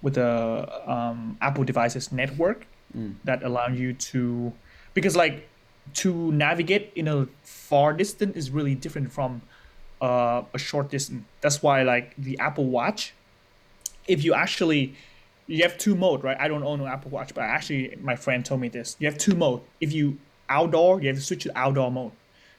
[0.03, 2.67] with the um, Apple devices network
[3.25, 4.53] that allow you to
[4.95, 5.49] because like
[5.95, 9.43] to navigate in a far distance is really different from
[10.01, 11.25] uh, a short distance.
[11.41, 13.15] That's why like the Apple Watch,
[14.07, 14.95] if you actually
[15.47, 16.37] you have two mode, right?
[16.39, 18.97] I don't own an Apple Watch, but actually my friend told me this.
[18.99, 19.63] You have two mode.
[19.81, 22.13] If you outdoor, you have to switch to outdoor mode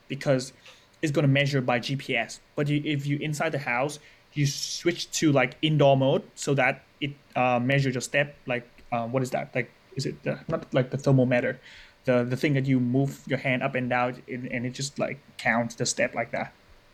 [0.08, 0.54] because
[1.02, 2.40] it's gonna measure by GPS.
[2.56, 4.00] But you, if you inside the house,
[4.34, 8.36] you switch to like indoor mode so that it uh, measures your step.
[8.46, 9.54] Like uh, what is that?
[9.56, 11.60] Like is it the, not like the thermometer,
[12.06, 15.00] the the thing that you move your hand up and down and, and it just
[15.00, 16.54] like counts the step like that.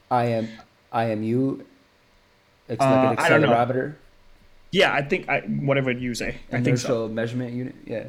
[0.09, 0.47] I am
[0.93, 1.63] IMU.
[2.69, 3.49] It's Uh, like an I don't know.
[3.49, 3.95] accelerometer,
[4.71, 6.37] Yeah, I think I whatever you say.
[6.51, 7.07] I think so.
[7.07, 7.75] measurement unit.
[7.85, 8.05] Yeah.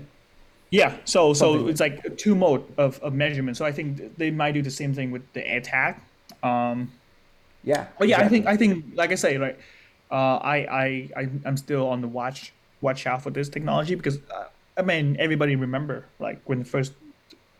[0.70, 3.56] Yeah, so so it's like two mode of, of measurement.
[3.56, 5.96] So I think they might do the same thing with the AirTag.
[6.42, 6.92] Um,
[7.64, 7.86] Yeah.
[7.98, 8.46] but yeah, I think.
[8.46, 9.56] I think like I say, right,
[10.10, 14.18] uh, I, I I I'm still on the watch watch out for this technology because
[14.30, 14.44] uh,
[14.76, 16.94] I mean everybody remember like when the first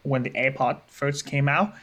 [0.03, 1.75] when the AirPod first came out,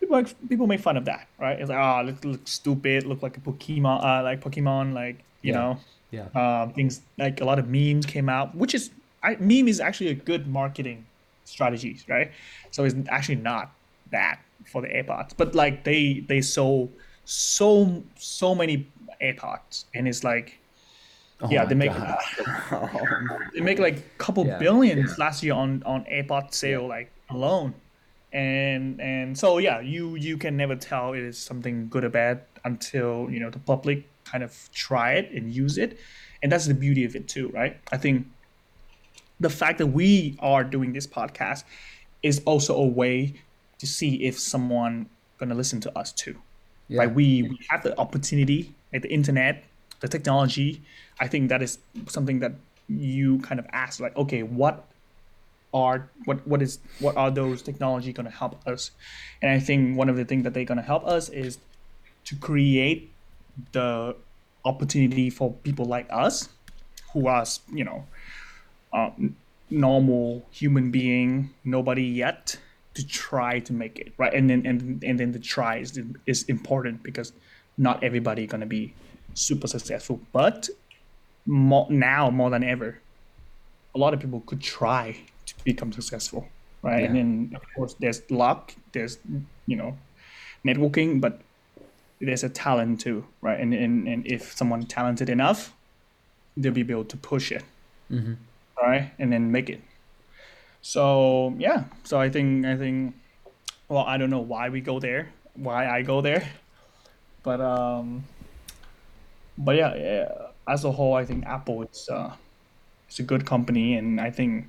[0.00, 1.58] people like, people make fun of that, right?
[1.60, 5.52] It's like oh, look, look stupid, look like a Pokemon, uh, like Pokemon, like you
[5.52, 5.58] Yeah.
[5.58, 5.78] know,
[6.10, 6.28] Yeah.
[6.34, 8.90] um, things like a lot of memes came out, which is
[9.22, 11.08] I, meme is actually a good marketing
[11.44, 12.32] strategy, right?
[12.72, 13.72] So it's actually not
[14.06, 14.38] bad
[14.72, 16.94] for the AirPods, but like they they sold
[17.24, 20.58] so so many AirPods, and it's like
[21.40, 22.18] oh yeah, Oh my they make God.
[23.54, 24.58] they make like a couple Yeah.
[24.58, 27.74] billions last year on on AirPod sale like alone,
[28.32, 32.42] and and so yeah, you you can never tell it is something good or bad
[32.64, 35.98] until you know the public kind of try it and use it,
[36.42, 37.76] and that's the beauty of it too, right?
[37.92, 38.26] I think
[39.40, 41.64] the fact that we are doing this podcast
[42.22, 43.34] is also a way
[43.78, 45.08] to see if someone
[45.38, 46.36] gonna listen to us too
[46.88, 47.00] Yeah.
[47.00, 49.64] right we, we have the opportunity like the internet
[50.00, 50.82] the technology
[51.20, 51.78] i think that is
[52.08, 52.52] something that
[52.88, 54.86] you kind of ask like okay what
[55.72, 58.90] are what what is what are those technology going to help us?
[59.40, 61.58] And i think one of the things that they're going to help us is
[62.24, 63.10] to create
[63.72, 64.16] the
[64.64, 66.48] opportunity for people like us
[67.12, 68.06] who are you know
[68.92, 69.10] uh,
[69.70, 72.56] normal human being nobody yet
[72.94, 74.34] to try to make it right?
[74.34, 77.32] And then and, and then the try is, is important because
[77.86, 78.92] not everybody gonna be
[79.34, 80.68] super successful, but
[81.46, 82.90] more, now more than ever,
[83.94, 85.16] a lot of people could try
[85.46, 86.42] to become successful,
[86.82, 87.04] right?
[87.04, 89.18] And then of course there's luck, there's
[89.66, 89.96] you know
[90.64, 91.40] networking, but
[92.20, 93.58] there's a talent too, right?
[93.58, 95.72] And and, and if someone talented enough,
[96.56, 97.64] they'll be able to push it,
[98.10, 98.34] Mm-hmm.
[98.82, 99.80] right, and then make it.
[100.82, 103.14] So yeah, so I think I think,
[103.88, 106.44] well, I don't know why we go there, why I go there,
[107.42, 108.24] but um,
[109.58, 110.28] but yeah, yeah
[110.68, 112.34] as a whole, I think Apple is uh,
[113.08, 114.66] it's a good company, and I think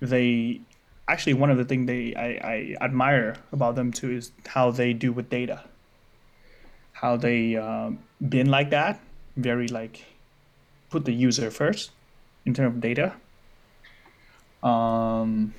[0.00, 0.60] they
[1.08, 4.92] actually one of the things they I, I admire about them too is how they
[4.92, 5.64] do with data,
[6.92, 7.98] how they um,
[8.28, 9.00] been like that,
[9.36, 10.04] very like
[10.90, 11.90] put the user first
[12.44, 13.12] in terms of data.
[14.62, 15.54] Um,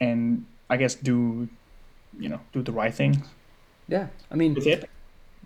[0.00, 1.48] and I guess do
[2.18, 3.22] you know do the right thing.
[3.88, 4.88] Yeah, I mean, with it.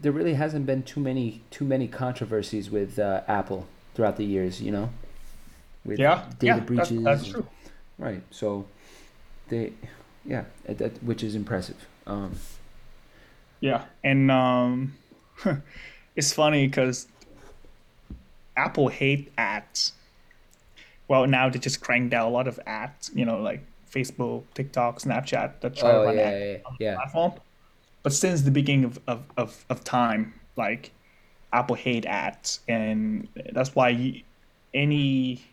[0.02, 4.60] There really hasn't been too many too many controversies with uh, Apple throughout the years.
[4.60, 4.90] You know,
[5.84, 7.02] with Yeah, data yeah, that's, breaches.
[7.04, 7.46] that's and- true.
[7.98, 8.22] Right.
[8.30, 8.66] So
[9.48, 9.72] they,
[10.24, 11.76] yeah, that, which is impressive.
[12.06, 12.34] Um,
[13.60, 14.94] Yeah, and um,
[16.16, 17.06] it's funny because
[18.56, 19.92] Apple hate ads.
[21.08, 23.10] Well, now they just cranked out a lot of ads.
[23.14, 26.34] You know, like Facebook, TikTok, Snapchat that try to oh run yeah, ads.
[26.34, 26.94] yeah, yeah.
[26.96, 27.32] platform.
[28.02, 30.92] But since the beginning of, of, of, of time, like
[31.52, 34.22] Apple hate ads, and that's why
[34.74, 35.44] any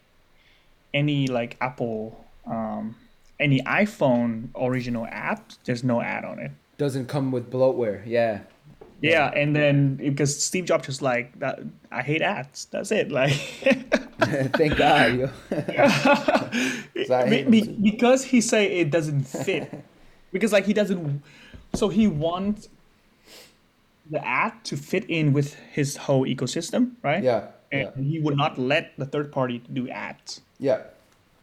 [0.94, 2.96] any like Apple um,
[3.40, 6.52] any iPhone original app, there's no ad on it.
[6.78, 8.02] Doesn't come with bloatware.
[8.06, 8.42] Yeah.
[9.02, 12.66] Yeah, and then because Steve Jobs just like that, I hate ads.
[12.66, 13.12] That's it.
[13.20, 13.32] Like
[14.58, 15.16] Thank God.
[15.18, 15.30] Yo.
[17.08, 19.72] So I Be- be- because he say it doesn't fit.
[20.34, 21.24] because like he doesn't,
[21.74, 22.70] so he wants
[24.10, 27.24] the ad to fit in with his whole ecosystem, right?
[27.24, 27.48] Yeah.
[27.72, 28.04] And Yeah.
[28.04, 30.42] he would not let the third party do ads.
[30.60, 30.82] Yeah.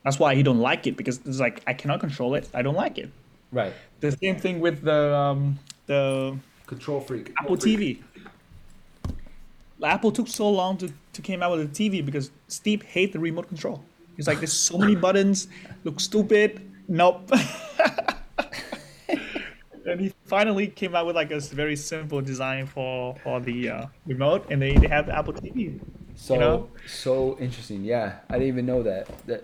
[0.03, 2.49] That's why he don't like it because it's like I cannot control it.
[2.55, 3.11] I don't like it.
[3.53, 3.73] Right.
[4.01, 7.33] The same thing with the um, the Control freak.
[7.41, 7.99] Apple TV.
[9.83, 13.19] Apple took so long to, to came out with the TV because Steve hate the
[13.21, 13.85] remote control.
[14.17, 15.49] He's like, there's so many buttons,
[15.85, 16.61] look stupid.
[16.89, 17.31] Nope.
[19.87, 23.87] and he finally came out with like a very simple design for for the uh,
[24.07, 25.81] remote, and they, they have the Apple TV.
[26.17, 26.71] So know?
[26.87, 27.85] so interesting.
[27.85, 29.07] Yeah, I didn't even know that.
[29.27, 29.41] That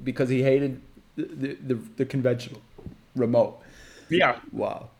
[0.04, 0.80] because he hated
[1.16, 2.60] the, the the, the conventional
[3.16, 3.60] remote.
[4.10, 4.90] Yeah, Wow.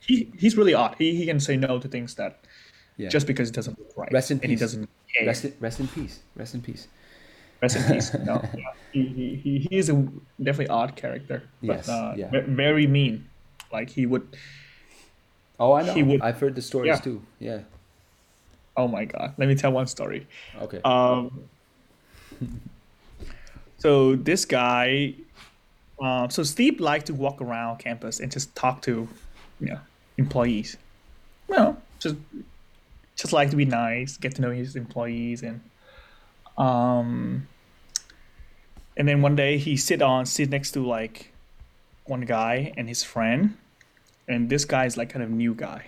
[0.00, 0.94] he he's really odd.
[0.98, 2.40] He he can say no to things that
[2.96, 3.08] Yeah.
[3.08, 4.60] just because it doesn't look right, Rest in and he peace.
[4.60, 5.26] doesn't care.
[5.26, 6.20] rest in, rest in peace.
[6.36, 6.88] Rest in peace.
[7.62, 8.14] Rest in peace.
[8.26, 8.72] No, yeah.
[8.92, 9.94] he, he, he, he is a
[10.42, 12.28] definitely odd character, but Yes, uh, yeah.
[12.46, 13.28] very mean.
[13.72, 14.26] Like he would.
[15.58, 15.94] Oh, I know.
[15.94, 16.96] He would- I've heard the stories Yeah.
[16.98, 17.22] too.
[17.38, 17.60] Yeah.
[18.76, 19.34] Oh my god!
[19.36, 20.26] Let me tell one story.
[20.60, 20.80] Okay.
[20.84, 21.44] Um,
[23.78, 25.14] so this guy,
[26.00, 29.08] um, so Steve liked to walk around campus and just talk to,
[29.60, 29.80] you know,
[30.18, 30.76] employees.
[31.48, 32.16] You know, just
[33.16, 35.60] just like to be nice, get to know his employees, and
[36.56, 37.46] um,
[38.96, 41.32] and then one day he sit on sit next to like
[42.06, 43.56] one guy and his friend,
[44.28, 45.86] and this guy is like kind of new guy,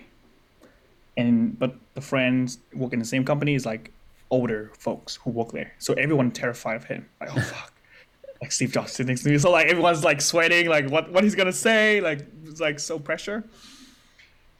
[1.17, 3.91] and but the friends work in the same company is like
[4.31, 5.73] older folks who work there.
[5.79, 7.07] So everyone terrified of him.
[7.19, 7.73] Like, oh fuck.
[8.41, 9.37] like Steve Jobs sitting next to me.
[9.37, 12.99] So like everyone's like sweating, like what what he's gonna say, like it's like so
[12.99, 13.43] pressure.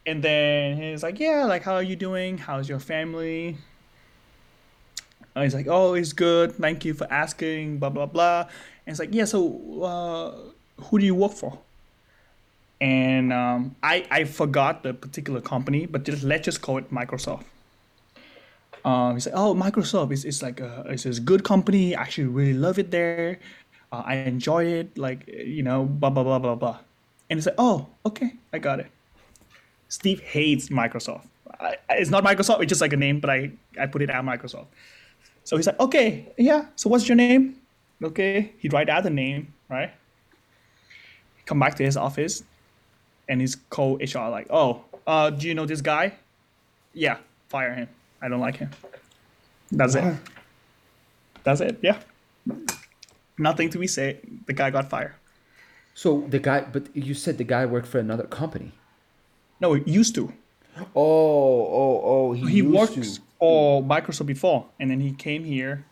[0.08, 2.38] And then he's like, Yeah, like how are you doing?
[2.38, 3.58] How's your family?
[5.36, 6.54] And he's like, Oh, it's good.
[6.54, 8.42] Thank you for asking, blah blah blah.
[8.86, 11.60] And it's like, Yeah, so uh, who do you work for?
[12.82, 17.44] And um, I I forgot the particular company, but just let's just call it Microsoft.
[18.84, 21.96] Um, he's like, oh, Microsoft is it's like a it's a good company.
[21.96, 23.40] I actually really love it there.
[23.92, 24.98] Uh, I enjoy it.
[24.98, 26.80] Like you know, blah blah blah blah blah.
[27.30, 28.88] And it's like, oh, okay, I got it.
[29.90, 31.26] Steve hates Microsoft.
[31.60, 32.62] I, it's not Microsoft.
[32.62, 34.68] It's just like a name, but I I put it at Microsoft.
[35.46, 36.66] So he's like, okay, yeah.
[36.76, 37.56] So what's your name?
[38.04, 39.92] Okay, he'd write out the name, right?
[41.46, 42.44] Come back to his office,
[43.28, 46.14] and his co HR like, oh, uh, do you know this guy?
[46.94, 47.18] Yeah,
[47.50, 47.90] fire him.
[48.22, 48.70] I don't like him.
[49.72, 50.16] That's it.
[51.44, 51.80] That's it.
[51.82, 52.00] Yeah.
[53.38, 54.20] Nothing to be said.
[54.46, 55.14] The guy got fired.
[55.94, 58.72] so the guy, but you said the guy worked for another company.
[59.60, 60.32] No, he used to.
[60.78, 62.34] Oh, oh, oh.
[62.34, 65.86] He, He used worked to, for Microsoft before, and then he came here.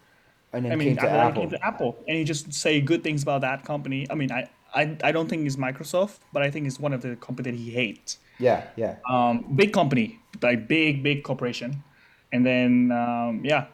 [0.51, 1.41] and then I mean, came to Apple.
[1.41, 4.07] came to Apple, and he just say good things about that company.
[4.09, 7.01] I mean, I, I, I don't think it's Microsoft, but I think it's one of
[7.01, 8.17] the company that he hates.
[8.39, 8.95] Yeah, yeah.
[9.09, 11.83] Um, big company, like big big corporation,
[12.31, 13.65] and then um, yeah,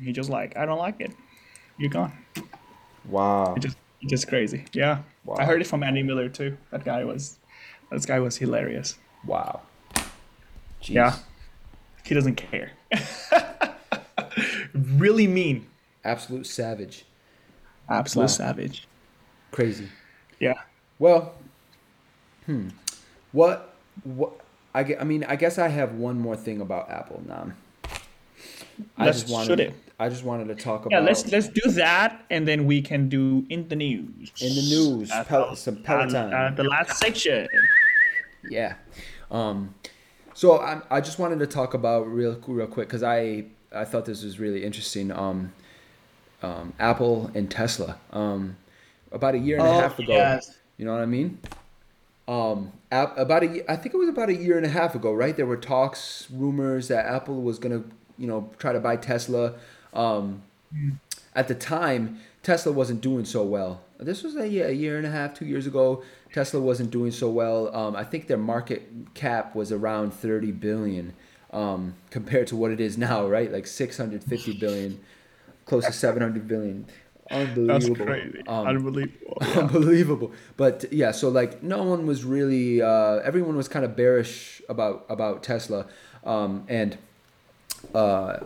[0.00, 1.12] he just like I don't like it.
[1.78, 2.12] You're gone.
[3.08, 3.54] Wow.
[3.54, 4.64] It just it's just crazy.
[4.72, 5.02] Yeah.
[5.24, 5.36] Wow.
[5.38, 6.56] I heard it from Andy Miller too.
[6.70, 7.38] That guy was
[7.90, 8.98] this guy was hilarious.
[9.24, 9.60] Wow.
[10.82, 10.94] Jeez.
[10.94, 11.16] Yeah.
[12.04, 12.72] He doesn't care.
[14.74, 15.66] really mean.
[16.04, 17.04] Absolute savage.
[17.88, 18.28] Absolute Wow.
[18.28, 18.86] savage.
[19.50, 19.88] Crazy.
[20.40, 20.54] Yeah.
[20.98, 21.34] Well,
[22.46, 22.68] hmm.
[23.32, 23.74] What?
[24.04, 24.40] What?
[24.74, 27.52] I, I mean, I guess I have one more thing about Apple now.
[28.98, 29.60] I Let's just wanted.
[29.60, 29.74] it.
[29.98, 30.92] I just wanted to talk about.
[31.00, 34.30] Yeah, let's let's do that and then we can do in the news.
[34.42, 36.32] In the news, That's Pel- all- some Peloton.
[36.34, 37.48] Uh, the last section.
[38.48, 38.74] Yeah.
[39.30, 39.74] Um,
[40.34, 44.04] so I, I just wanted to talk about real real quick because I I thought
[44.04, 45.10] this was really interesting.
[45.10, 45.52] Um,
[46.42, 47.98] um, Apple and Tesla.
[48.12, 48.56] Um,
[49.12, 50.14] about a year and a Oh, half ago.
[50.14, 50.56] yes.
[50.78, 51.38] You know what I mean?
[52.28, 55.36] Um, about a I think it was about a year and a half ago, right?
[55.36, 57.84] There were talks, rumors that Apple was gonna,
[58.18, 59.54] you know, try to buy Tesla.
[59.94, 60.42] Um,
[61.34, 63.82] at the time, Tesla wasn't doing so well.
[63.98, 66.02] This was a, year- a year and a half, two years ago.
[66.32, 67.74] Tesla wasn't doing so well.
[67.74, 71.14] Um, I think their market cap was around 30 billion
[71.52, 73.50] um, compared to what it is now, right?
[73.50, 75.00] Like 650 billion,
[75.64, 76.86] close to 700 billion.
[77.30, 77.94] Unbelievable.
[77.94, 78.42] That's crazy.
[78.46, 79.38] Um, Unbelievable.
[79.56, 84.62] unbelievable but yeah so like no one was really uh, everyone was kind of bearish
[84.68, 85.86] about about tesla
[86.24, 86.96] um, and
[87.94, 88.38] uh,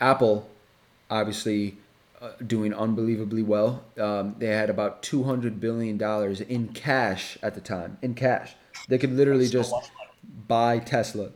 [0.00, 0.48] apple
[1.10, 1.76] obviously
[2.20, 7.60] uh, doing unbelievably well um, they had about 200 billion dollars in cash at the
[7.60, 8.54] time in cash
[8.88, 9.74] they could literally That's just
[10.48, 11.30] buy tesla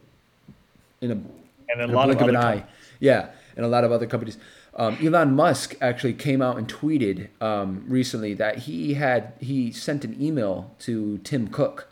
[1.01, 2.43] in a And a in a lot blink of of, an eye.
[2.61, 2.74] companies.
[3.01, 4.39] Yeah, and a lot of other companies.
[4.79, 10.05] Um, Elon Musk actually came out and tweeted um, recently that he had he sent
[10.05, 11.89] an email to Tim Cook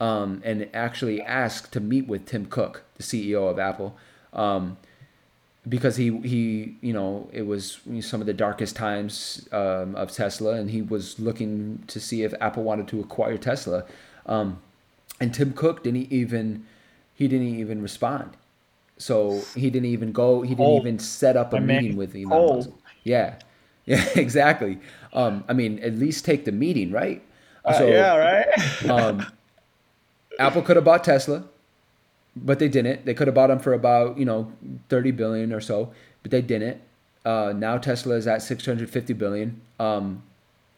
[0.00, 3.96] um, and actually asked to meet with Tim Cook, the CEO of Apple,
[4.32, 4.76] um,
[5.68, 10.54] because he he you know it was some of the darkest times um, of Tesla,
[10.54, 13.84] and he was looking to see if Apple wanted to acquire Tesla,
[14.26, 14.60] um,
[15.20, 16.66] and Tim Cook didn't even
[17.14, 18.36] he didn't even respond.
[18.98, 20.42] So he didn't even go.
[20.42, 20.82] He didn't Cold.
[20.82, 22.56] even set up a man meeting with Elon cold.
[22.56, 22.70] Musk.
[23.02, 23.34] Yeah,
[23.86, 24.78] yeah, exactly.
[25.12, 27.22] Um, I mean, at least take the meeting, right?
[27.64, 28.84] Uh, yeah, right.
[28.88, 29.26] um,
[30.38, 31.44] Apple could have bought Tesla,
[32.36, 33.04] but they didn't.
[33.04, 34.52] They could have bought them for about you know
[34.88, 35.92] thirty billion or so,
[36.22, 36.80] but they didn't.
[37.24, 39.60] Uh, now Tesla is at six hundred fifty billion.
[39.80, 40.22] Um,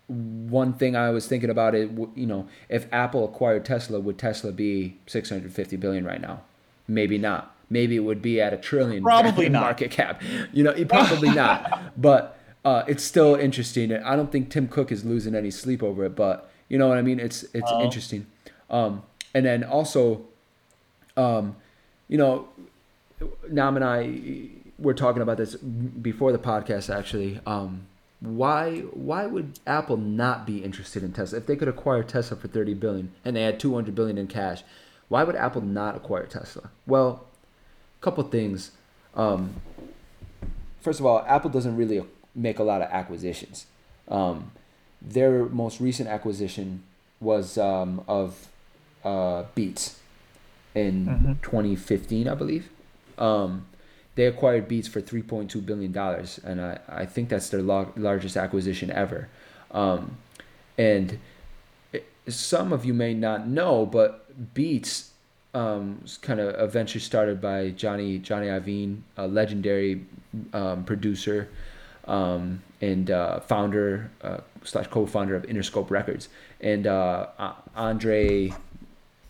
[0.08, 4.52] one thing I was thinking about it, you know, if Apple acquired Tesla, would Tesla
[4.52, 6.42] be six hundred fifty billion right now?
[6.86, 7.55] Maybe not.
[7.68, 9.62] Maybe it would be at a trillion Probably not.
[9.62, 10.22] market cap.
[10.52, 11.82] You know, it- probably not.
[12.00, 13.92] But uh, it's still interesting.
[13.92, 16.14] I don't think Tim Cook is losing any sleep over it.
[16.16, 17.20] But you know what I mean?
[17.20, 17.82] It's it's Oh.
[17.84, 18.26] interesting.
[18.70, 19.02] Um,
[19.34, 20.22] and then also,
[21.16, 21.56] um,
[22.08, 22.48] you know,
[23.50, 24.48] Nam and I
[24.78, 26.94] were talking about this before the podcast.
[26.94, 27.86] Actually, um,
[28.20, 32.48] why why would Apple not be interested in Tesla if they could acquire Tesla for
[32.48, 34.62] thirty billion and they had two hundred billion in cash?
[35.08, 36.70] Why would Apple not acquire Tesla?
[36.86, 37.25] Well,
[38.00, 38.72] couple things.
[39.14, 39.54] Um,
[40.80, 43.66] first of all, Apple doesn't really make a lot of acquisitions.
[44.08, 44.52] Um,
[45.02, 46.82] their most recent acquisition
[47.20, 48.48] was um, of
[49.04, 49.98] uh, Beats
[50.74, 51.42] in Mhm.
[51.42, 52.68] 2015, I believe.
[53.18, 53.66] Um,
[54.14, 58.36] they acquired Beats for 3.2 billion dollars, and I, I think that's their lar- largest
[58.36, 59.28] acquisition ever.
[59.70, 60.18] Um,
[60.78, 61.18] and
[61.92, 65.10] it, some of you may not know, but Beats
[65.56, 70.04] um, kind of a venture started by Johnny Johnny Iovine, a legendary
[70.52, 71.48] um, producer
[72.06, 76.28] um, and uh, founder uh, slash co-founder of Interscope Records,
[76.60, 77.28] and uh,
[77.74, 78.52] Andre,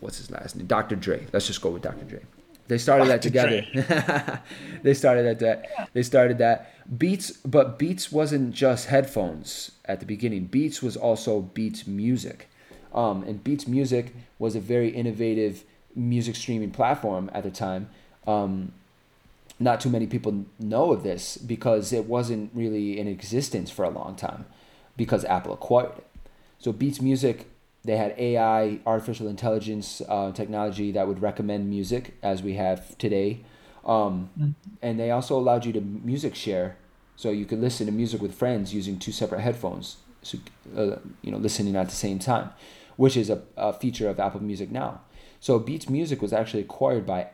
[0.01, 0.67] what's his last name?
[0.67, 0.97] Dr.
[0.97, 1.25] Dre.
[1.31, 2.03] Let's just go with Dr.
[2.03, 2.21] Dre.
[2.67, 3.65] They started that together.
[4.83, 5.89] they started that, that.
[5.93, 6.73] They started that.
[6.97, 10.47] Beats, but Beats wasn't just headphones at the beginning.
[10.47, 12.49] Beats was also Beats Music,
[12.93, 15.63] um, and Beats Music was a very innovative
[15.97, 17.89] music streaming platform at the time.
[18.25, 18.71] Um,
[19.59, 23.89] not too many people know of this because it wasn't really in existence for a
[23.89, 24.45] long time
[24.95, 26.05] because Apple acquired it.
[26.59, 27.47] So Beats Music,
[27.83, 33.39] they had AI, artificial intelligence uh, technology that would recommend music as we have today.
[33.85, 34.29] Um,
[34.81, 36.75] And they also allowed you to music share,
[37.15, 40.37] so you could listen to music with friends using two separate headphones, so
[40.75, 42.51] uh, you know, listening at the same time,
[42.97, 44.99] which is a, a feature of Apple Music now.
[45.39, 47.27] So Beats Music was actually acquired by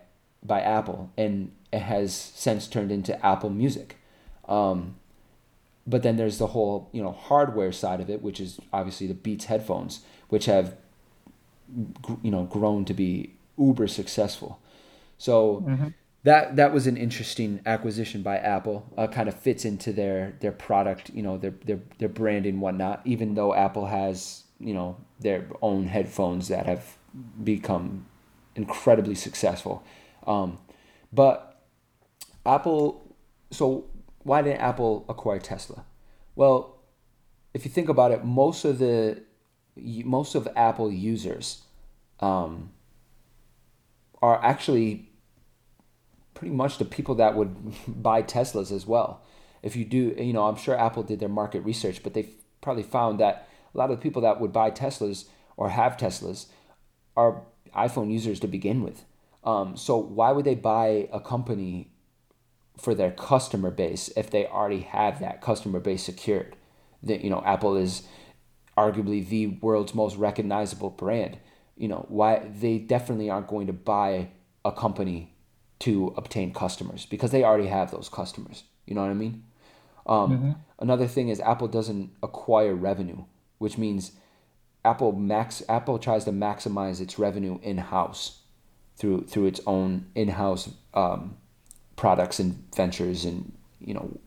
[0.46, 3.98] by Apple, and it has since turned into Apple Music.
[4.48, 4.96] Um,
[5.86, 9.14] but then there's the whole you know hardware side of it, which is obviously the
[9.14, 10.76] Beats headphones, which have
[12.22, 14.60] you know grown to be uber successful.
[15.18, 15.88] So mm-hmm.
[16.24, 18.86] that that was an interesting acquisition by Apple.
[18.98, 22.62] Uh, kind of fits into their their product, you know, their their their brand and
[22.62, 23.02] whatnot.
[23.06, 26.98] Even though Apple has you know their own headphones that have
[27.44, 28.06] become
[28.56, 29.84] incredibly successful,
[30.28, 30.58] um,
[31.12, 31.62] but
[32.46, 33.02] Apple.
[33.52, 33.86] So
[34.24, 35.86] why didn't Apple acquire Tesla?
[36.36, 36.80] Well,
[37.54, 39.22] if you think about it, most of the
[39.76, 41.64] most of Apple users
[42.20, 42.72] um,
[44.22, 45.10] are actually
[46.34, 47.56] pretty much the people that would
[48.02, 49.22] buy Teslas as well.
[49.62, 52.30] If you do, you know, I'm sure Apple did their market research, but they
[52.62, 56.48] probably found that a lot of the people that would buy Teslas or have Teslas
[57.16, 57.42] are
[57.76, 59.04] iPhone users to begin with.
[59.44, 61.92] Um, so why would they buy a company
[62.78, 66.56] for their customer base if they already have that customer base secured?
[67.02, 68.04] That you know, Apple is
[68.78, 71.38] arguably the world's most recognizable brand.
[71.76, 74.30] You know, why they definitely aren't going to buy
[74.64, 75.34] a company
[75.80, 78.64] to obtain customers because they already have those customers.
[78.86, 79.44] You know what I mean?
[80.06, 80.52] Um, mm-hmm.
[80.80, 83.24] Another thing is Apple doesn't acquire revenue,
[83.58, 84.14] which means
[84.86, 88.40] Apple max Apple tries to maximize its revenue in house
[88.98, 91.38] through through its own in house um,
[91.96, 94.18] products and ventures and you know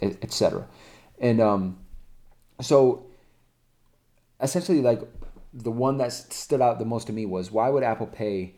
[0.00, 0.66] etc.
[1.20, 1.78] And um,
[2.60, 3.06] so
[4.40, 5.00] essentially like
[5.52, 8.54] the one that stood out the most to me was why would Apple pay?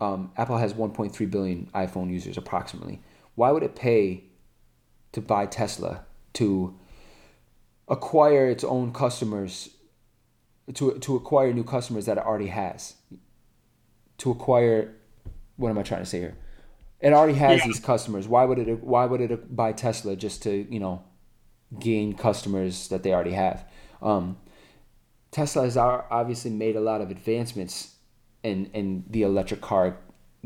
[0.00, 3.00] Um, Apple has 1.3 billion iPhone users approximately.
[3.36, 4.24] Why would it pay
[5.12, 6.04] to buy Tesla
[6.34, 6.76] to
[7.88, 9.70] acquire its own customers,
[10.74, 12.94] to to acquire new customers that it already has,
[14.18, 14.94] to acquire,
[15.56, 16.36] what am I trying to say here?
[17.00, 17.66] It already has yeah.
[17.66, 18.28] these customers.
[18.28, 18.84] Why would it?
[18.84, 21.02] Why would it buy Tesla just to you know
[21.78, 23.64] gain customers that they already have?
[24.00, 24.38] Um,
[25.32, 27.96] Tesla has obviously made a lot of advancements
[28.42, 29.96] in in the electric car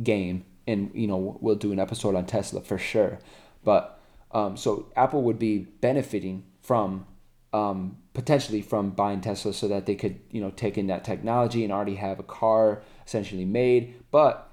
[0.03, 3.19] game, and you know we'll do an episode on Tesla for sure.
[3.63, 4.01] But
[4.33, 7.07] um, so Apple would be benefiting from
[7.53, 11.63] um, potentially from buying Tesla, so that they could you know take in that technology
[11.63, 13.95] and already have a car essentially made.
[14.11, 14.51] But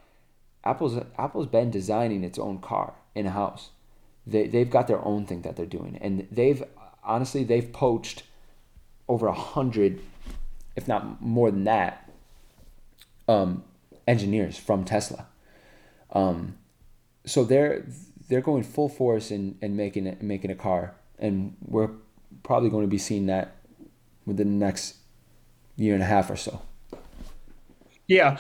[0.66, 3.70] Apple's Apple's been designing its own car in a house.
[4.28, 6.62] They they've got their own thing that they're doing, and they've
[7.04, 8.24] honestly they've poached
[9.08, 10.02] over a hundred
[10.76, 12.10] if not more than that,
[13.28, 13.64] um,
[14.08, 15.28] engineers from Tesla.
[16.12, 16.58] Um,
[17.26, 17.86] so they're
[18.28, 21.92] they're going full force in, in making it making a car, and we're
[22.42, 23.58] probably going to be seeing that
[24.26, 24.96] within the next
[25.76, 26.62] year and a half or so.
[28.08, 28.38] Yeah.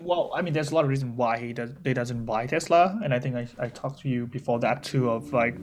[0.00, 2.98] Well, I mean, there's a lot of reason why he does they doesn't buy Tesla,
[3.02, 5.56] and I think I, I talked to you before that too of like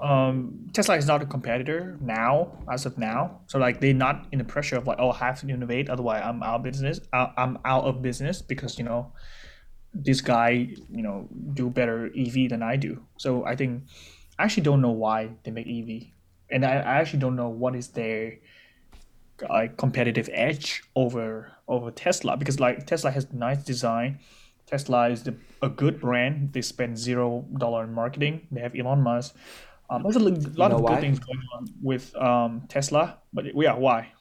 [0.00, 3.40] um, Tesla is not a competitor now, as of now.
[3.46, 6.22] So like they're not in the pressure of like, oh, I have to innovate, otherwise
[6.24, 7.00] I'm out of business.
[7.12, 9.12] I'm out of business because you know
[9.92, 13.02] this guy, you know, do better EV than I do.
[13.18, 13.82] So I think
[14.40, 16.08] I actually don't know why they make EV,
[16.50, 18.38] and I, I actually don't know what is their
[19.50, 24.18] like competitive edge over over Tesla because like Tesla has nice design.
[24.66, 26.54] Tesla is the, a good brand.
[26.54, 28.46] They spend zero dollar in marketing.
[28.50, 29.36] They have Elon Musk.
[29.90, 30.94] Um, there's a lot you know of why?
[30.94, 34.12] good things going on with um, Tesla, but yeah, why?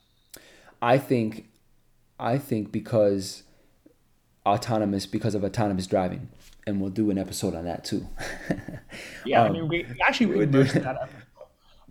[0.82, 1.48] I think,
[2.20, 3.44] I think because
[4.46, 6.28] autonomous because of autonomous driving,
[6.70, 8.08] and we'll do an episode on that too.
[9.26, 11.24] yeah, um, I mean, we actually we do that episode.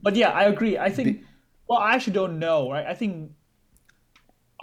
[0.02, 0.78] But yeah, I agree.
[0.78, 1.24] I think.
[1.68, 2.86] well, I actually don't know, right?
[2.86, 3.32] I think,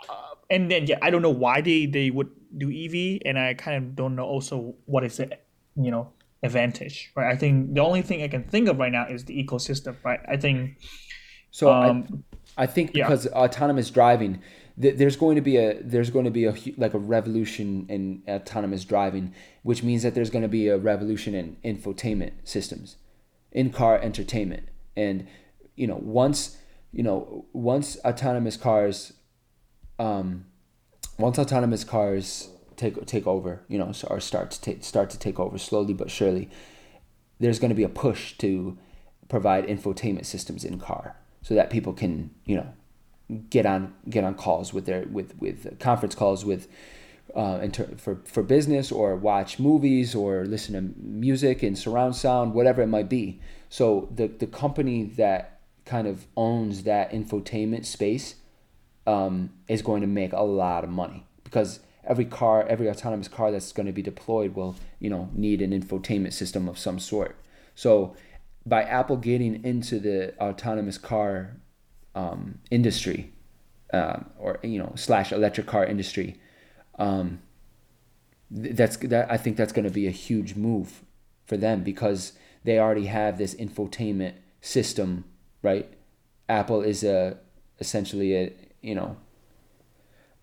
[0.09, 3.53] uh, and then yeah, I don't know why they they would do EV, and I
[3.53, 5.45] kind of don't know also what is it,
[5.75, 7.31] you know, advantage, right?
[7.31, 10.21] I think the only thing I can think of right now is the ecosystem, right?
[10.27, 10.77] I think.
[11.51, 12.23] So um,
[12.57, 13.31] I, I think because yeah.
[13.31, 14.41] autonomous driving,
[14.81, 18.23] th- there's going to be a there's going to be a like a revolution in
[18.27, 22.97] autonomous driving, which means that there's going to be a revolution in infotainment systems,
[23.51, 25.27] in car entertainment, and
[25.75, 26.57] you know once
[26.91, 29.13] you know once autonomous cars,
[29.99, 30.45] um,
[31.17, 35.39] once autonomous cars take take over, you know, or start to take, start to take
[35.39, 36.49] over slowly but surely.
[37.39, 38.77] There's going to be a push to
[39.27, 42.73] provide infotainment systems in car so that people can, you know,
[43.49, 46.67] get on get on calls with their with with conference calls with
[47.35, 52.53] uh, inter- for for business or watch movies or listen to music and surround sound,
[52.53, 53.39] whatever it might be.
[53.69, 58.35] So the the company that kind of owns that infotainment space
[59.05, 63.51] um, is going to make a lot of money because every car, every autonomous car
[63.51, 67.35] that's going to be deployed will, you know, need an infotainment system of some sort.
[67.75, 68.15] So
[68.65, 71.57] by Apple getting into the autonomous car
[72.15, 73.31] um, industry,
[73.93, 76.39] um, or you know, slash electric car industry,
[76.97, 77.39] um,
[78.49, 79.29] that's that.
[79.31, 81.03] I think that's going to be a huge move
[81.45, 85.25] for them because they already have this infotainment system,
[85.61, 85.87] right?
[86.49, 87.37] Apple is a
[87.79, 89.17] essentially a you know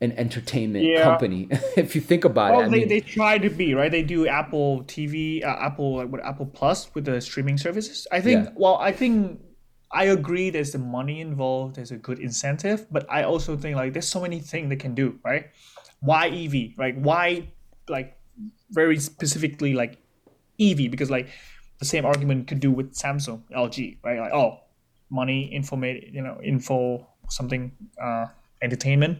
[0.00, 1.04] an entertainment Yeah.
[1.04, 1.48] company.
[1.76, 3.90] if you think about Well, it, I they, mean, they try to be right.
[3.90, 8.06] They do Apple TV, uh, Apple like what Apple Plus with the streaming services.
[8.10, 8.46] I think.
[8.46, 8.52] Yeah.
[8.56, 9.40] Well, I think
[9.92, 10.50] I agree.
[10.50, 11.76] There's the money involved.
[11.76, 14.94] There's a good incentive, but I also think like there's so many things they can
[14.94, 15.18] do.
[15.24, 15.50] Right?
[16.00, 16.78] Why EV?
[16.78, 16.96] Right?
[16.96, 17.48] Why
[17.88, 18.16] like
[18.70, 19.98] very specifically like
[20.60, 20.90] EV?
[20.90, 21.28] Because like
[21.78, 23.98] the same argument could do with Samsung, LG.
[24.02, 24.18] Right?
[24.18, 24.60] Like oh,
[25.10, 28.26] money, information, you know, info, something, uh,
[28.62, 29.18] entertainment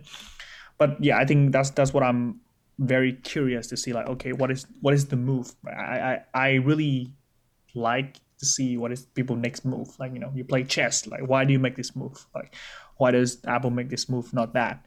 [0.82, 2.40] but yeah, I think that's that's what I'm
[2.80, 3.92] very curious to see.
[3.92, 5.54] Like, okay, what is what is the move?
[5.64, 5.70] I
[6.10, 7.12] I, I really
[7.72, 9.88] like to see what is people next move.
[9.98, 11.06] Like, you know, you play chess.
[11.06, 12.26] Like, why do you make this move?
[12.34, 12.54] Like,
[12.96, 14.84] why does Apple make this move, not that?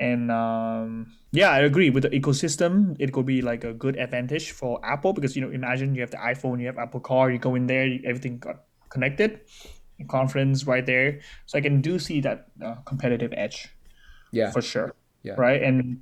[0.00, 2.96] And um, yeah, I agree with the ecosystem.
[2.98, 6.10] It could be like a good advantage for Apple because you know, imagine you have
[6.10, 9.40] the iPhone, you have Apple Car, you go in there, everything got connected,
[10.08, 11.20] conference right there.
[11.46, 13.68] So I can do see that uh, competitive edge
[14.30, 14.94] yeah, for sure.
[15.22, 15.34] Yeah.
[15.36, 15.62] Right.
[15.62, 15.98] And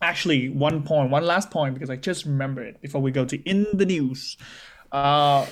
[0.00, 3.36] actually, one point, one last point, because I just remember it before we go to
[3.48, 4.36] in the news.
[4.94, 5.44] Uh,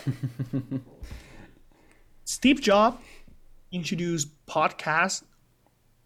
[2.24, 3.03] Steve Jobs
[3.72, 5.24] introduced podcast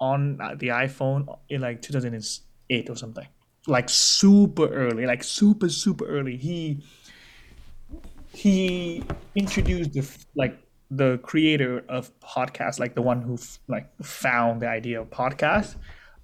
[0.01, 3.27] on uh, the iPhone in like 2008 or something,
[3.67, 6.39] like super early, like super super early.
[6.39, 6.83] He
[8.33, 9.03] he
[9.35, 10.59] introduced the like
[10.91, 13.37] the creator of podcast, like the one who
[13.69, 15.77] like found the idea of podcast,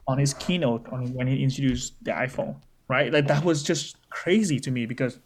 [0.08, 2.56] on his keynote on when he introduced the iPhone.
[2.88, 5.18] Right, like that was just crazy to me because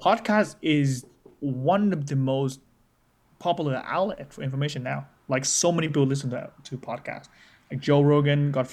[0.00, 1.06] podcast is
[1.40, 2.60] one of the most
[3.38, 5.06] popular outlet for information now.
[5.28, 7.28] Like so many people listen to to podcasts.
[7.70, 8.68] Like Joe Rogan got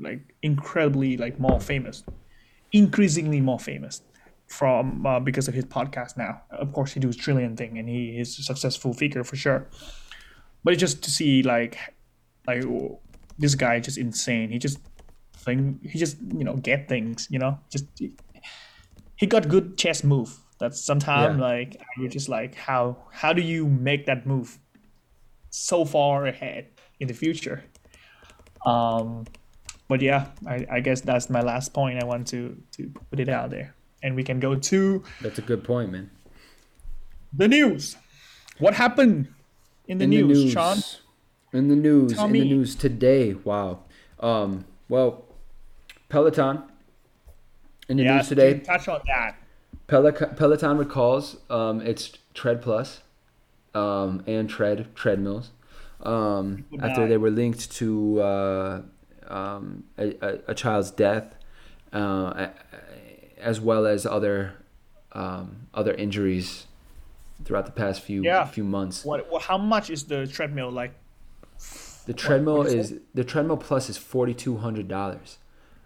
[0.00, 2.04] like incredibly like more famous,
[2.72, 4.02] increasingly more famous
[4.46, 6.42] from uh, because of his podcast now.
[6.50, 9.66] Of course, he does trillion thing and he is a successful figure for sure.
[10.62, 11.78] But it's just to see like
[12.46, 13.00] like oh,
[13.38, 14.50] this guy just insane.
[14.50, 14.78] He just
[15.32, 17.84] thing he just you know get things you know just
[19.16, 20.38] he got good chess move.
[20.58, 21.42] That's sometimes Yeah.
[21.44, 24.58] like was just like how how do you make that move
[25.50, 26.68] so far ahead
[27.00, 27.62] in the future?
[28.64, 29.24] Um,
[29.88, 32.02] but yeah, I, I guess that's my last point.
[32.02, 35.42] I want to to put it out there, and we can go to that's a
[35.42, 36.10] good point, man.
[37.32, 37.96] the news.
[38.58, 39.28] What happened
[39.86, 40.78] in the, in news, the news, Sean?
[41.52, 42.40] In the news, Tell in me.
[42.40, 43.34] the news today.
[43.34, 43.80] Wow.
[44.20, 44.64] Um.
[44.88, 45.24] Well,
[46.08, 46.62] Peloton.
[47.88, 49.36] In the Yeah, news today, touch on that.
[49.86, 53.00] Peloton, Peloton recalls um, its Tread Plus
[53.74, 55.50] um, and Tread treadmills
[56.02, 58.82] um, after they were linked to uh,
[59.28, 61.34] um, a, a, a child's death,
[61.92, 62.48] uh,
[63.38, 64.54] as well as other
[65.12, 66.66] um, other injuries
[67.44, 68.44] throughout the past few Yeah.
[68.46, 69.04] few months.
[69.04, 69.42] What, what?
[69.42, 70.94] How much is the treadmill like?
[72.06, 75.38] The treadmill what is is the treadmill plus is forty two hundred dollars.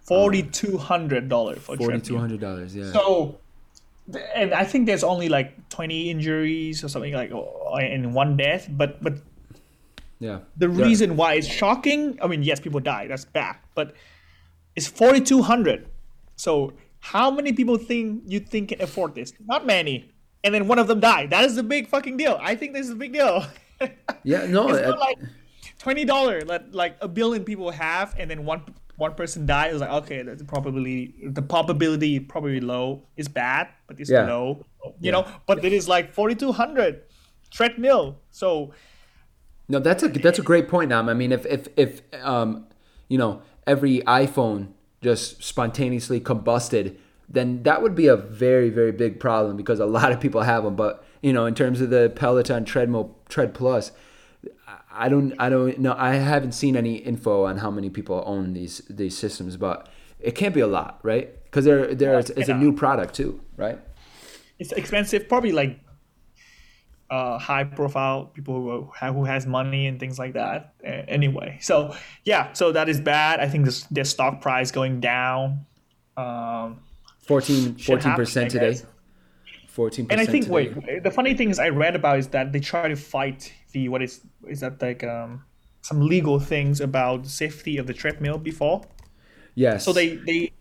[0.03, 2.93] Forty two hundred dollars for Forty two hundred dollars, yeah.
[2.93, 3.40] So,
[4.35, 7.31] and I think there's only like twenty injuries or something like,
[7.81, 8.69] and one death.
[8.71, 9.15] But but
[10.19, 10.41] yeah.
[10.57, 10.85] the Yeah.
[10.85, 13.07] reason why it's shocking, I mean, yes, people die.
[13.07, 13.57] That's bad.
[13.75, 13.95] But
[14.77, 15.89] it's forty two hundred.
[16.37, 19.33] So how many people think you think can afford this?
[19.47, 20.11] Not many.
[20.45, 21.31] And then one of them died.
[21.31, 22.39] That is a big fucking deal.
[22.41, 23.45] I think this is a big deal.
[24.25, 25.19] Yeah, no, it's not like
[25.79, 28.63] twenty dollar that like a billion people have, and then one
[29.01, 29.71] one person died.
[29.71, 34.27] It was like okay, the probability the probability probably low is bad, but it's Yeah.
[34.27, 35.13] low, you Yeah.
[35.13, 35.27] know.
[35.47, 37.03] But it is like forty two hundred
[37.51, 38.19] treadmill.
[38.31, 38.73] So
[39.69, 41.09] No, that's a that's a great point, Nam.
[41.09, 42.67] I mean, if if if um,
[43.09, 44.69] you know, every iPhone
[45.03, 46.97] just spontaneously combusted,
[47.29, 50.65] then that would be a very very big problem because a lot of people have
[50.65, 50.77] them.
[50.77, 53.93] But you know, in terms of the Peloton treadmill Tread Plus,
[54.93, 55.95] I don't I don't know.
[55.97, 59.89] I haven't seen any info on how many people own these these systems, but
[60.19, 61.43] it can't be a lot, right?
[61.45, 63.79] Because they're they're it's, it's a new product too, right?
[64.61, 65.29] it's expensive.
[65.29, 65.81] Probably like
[67.09, 70.75] uh, high profile people who have, who has money and things like that.
[70.87, 73.41] Uh, anyway, so yeah, so that is bad.
[73.41, 75.67] I think this, their stock price going down.
[76.17, 76.81] Um,
[77.27, 78.79] 14 Shit happens, percent today.
[79.71, 79.75] Guess.
[79.77, 80.21] Fourteen and.
[80.21, 82.97] I think wait, the funny thing is I read about is that they try to
[82.97, 85.45] fight the what is is that like um
[85.83, 88.83] some legal things about safety of the treadmill before.
[89.55, 89.85] yes.
[89.85, 90.53] So they they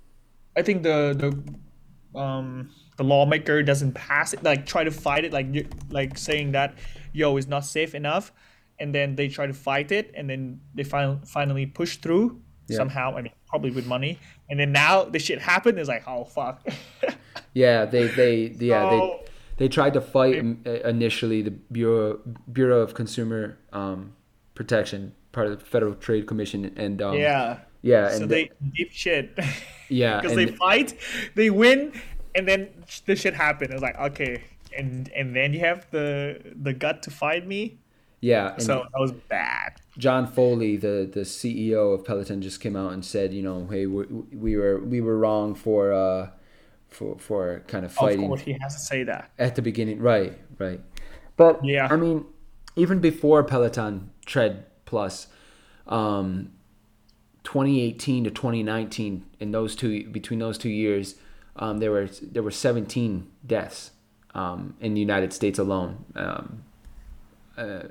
[0.58, 5.32] I think the the um the lawmaker doesn't pass it like try to fight it
[5.34, 5.48] like
[5.90, 6.74] like saying that
[7.14, 8.32] yo is not safe enough
[8.80, 12.78] and then they try to fight it and then they fin- finally push through Yeah.
[12.78, 14.20] somehow I mean probably with money.
[14.50, 15.80] And then now this shit happened.
[15.80, 16.66] It's like, oh fuck.
[17.54, 19.20] Yeah, they they yeah So-
[19.58, 22.20] they they tried to fight um, initially the Bureau
[22.52, 24.14] Bureau of Consumer um,
[24.56, 27.60] Protection, part of the Federal Trade Commission, and um, yeah.
[27.82, 29.38] yeah, So and they deep shit.
[29.90, 30.94] yeah, because they fight,
[31.36, 31.92] they win,
[32.36, 32.70] and then
[33.06, 33.74] this shit happened.
[33.74, 34.44] It's like okay,
[34.78, 37.80] and and then you have the the gut to fight me.
[38.22, 39.80] Yeah, So that was bad.
[39.98, 43.86] John Foley, the the CEO of Peloton, just came out and said, you know, hey,
[43.86, 46.30] we, we were we were wrong for uh
[46.90, 48.24] for for kind of fighting.
[48.24, 49.32] Of course, he has to say that.
[49.38, 50.82] at the beginning, right, right.
[51.38, 51.88] But Yeah.
[51.90, 52.26] I mean,
[52.76, 55.28] even before Peloton Tread Plus,
[55.88, 56.52] um,
[57.44, 61.16] 2018 to 2019, in those two between those two years,
[61.56, 63.92] um, there were there were 17 deaths
[64.34, 66.06] um, in the United States alone.
[66.16, 66.64] Um,
[67.58, 67.84] uh,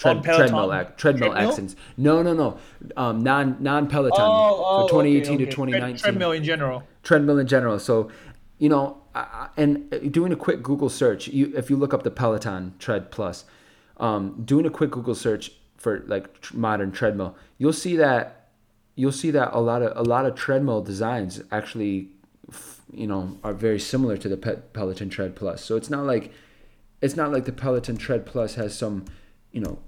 [0.00, 1.48] tread, On treadmill, ac- treadmill treadmill?
[1.48, 1.76] accidents.
[1.96, 2.58] No, no, no.
[2.96, 4.20] Um, non non Peloton.
[4.20, 5.44] Oh, oh, so 2018 okay, okay.
[5.44, 6.82] to Tread- 2019 Treadmill in general.
[7.02, 7.78] treadmill in general.
[7.78, 8.10] So,
[8.58, 12.02] you know, I- I- and doing a quick Google search, you if you look up
[12.02, 13.44] the Peloton Tread Plus,
[13.98, 18.48] um, doing a quick Google search for like tr- modern treadmill, you'll see that
[18.96, 22.08] you'll see that a lot of a lot of treadmill designs actually,
[22.50, 25.64] f- you know, are very similar to the Pe- Peloton Tread Plus.
[25.64, 26.32] So it's not like
[27.02, 29.04] it's not like the Peloton Tread Plus has some,
[29.52, 29.78] you know,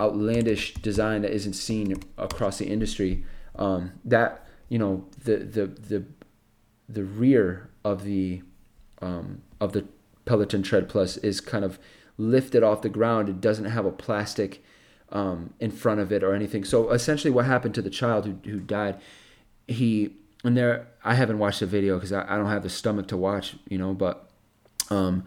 [0.00, 3.24] outlandish design that isn't seen across the industry.
[3.56, 6.04] Um, that you know the the the
[6.88, 8.42] the rear of the
[9.00, 9.86] um, of the
[10.24, 11.78] Peloton Tread Plus is kind of
[12.16, 13.28] lifted off the ground.
[13.28, 14.62] It doesn't have a plastic
[15.10, 16.64] um, in front of it or anything.
[16.64, 19.00] So essentially, what happened to the child who who died?
[19.68, 23.08] He and there I haven't watched the video because I, I don't have the stomach
[23.08, 24.28] to watch, you know, but
[24.90, 25.24] um,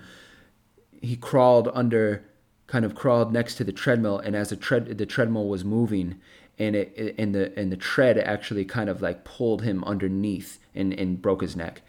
[1.01, 2.24] he crawled under
[2.68, 6.20] kind of crawled next to the treadmill and as the tread the treadmill was moving
[6.59, 10.93] and it, and the and the tread actually kind of like pulled him underneath and,
[10.93, 11.82] and broke his neck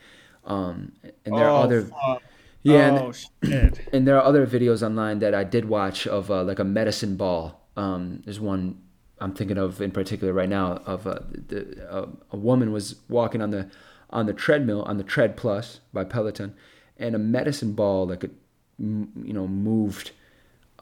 [0.44, 0.92] um
[1.24, 2.22] and there are Oh, other fuck.
[2.62, 3.88] yeah and, Oh shit.
[3.92, 7.16] and there are other videos online that I did watch of uh, like a medicine
[7.16, 7.60] ball.
[7.76, 8.80] Um, there's one
[9.20, 11.18] I'm thinking of in particular right now of uh,
[11.48, 13.68] the, uh, a woman was walking on the
[14.10, 16.54] on the treadmill on the Tread Plus by Peloton,
[16.98, 18.30] and a medicine ball like a
[18.78, 20.12] you know moved.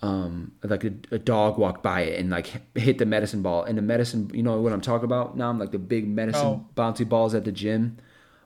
[0.07, 2.47] Um, like a, a dog walked by it and like
[2.77, 5.59] hit the medicine ball and the medicine you know what I'm talking about now I'm
[5.59, 6.69] like the big medicine No.
[6.77, 7.97] bouncy balls at the gym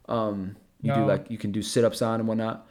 [0.08, 2.66] um, you do like you can do sit-ups on and whatnot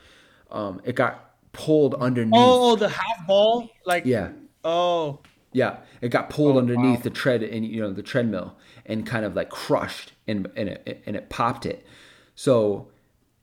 [0.49, 1.13] um, it got
[1.51, 2.35] pulled underneath.
[2.37, 4.29] Oh, the half ball, like Yeah,
[4.63, 5.19] Oh,
[5.51, 7.03] yeah, it got pulled Oh, underneath wow.
[7.03, 11.03] the tread and you know the treadmill and kind of like crushed and and it
[11.05, 11.85] and it popped it.
[12.35, 12.87] So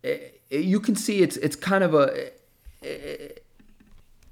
[0.03, 2.31] it, it- you can see it's it's kind of a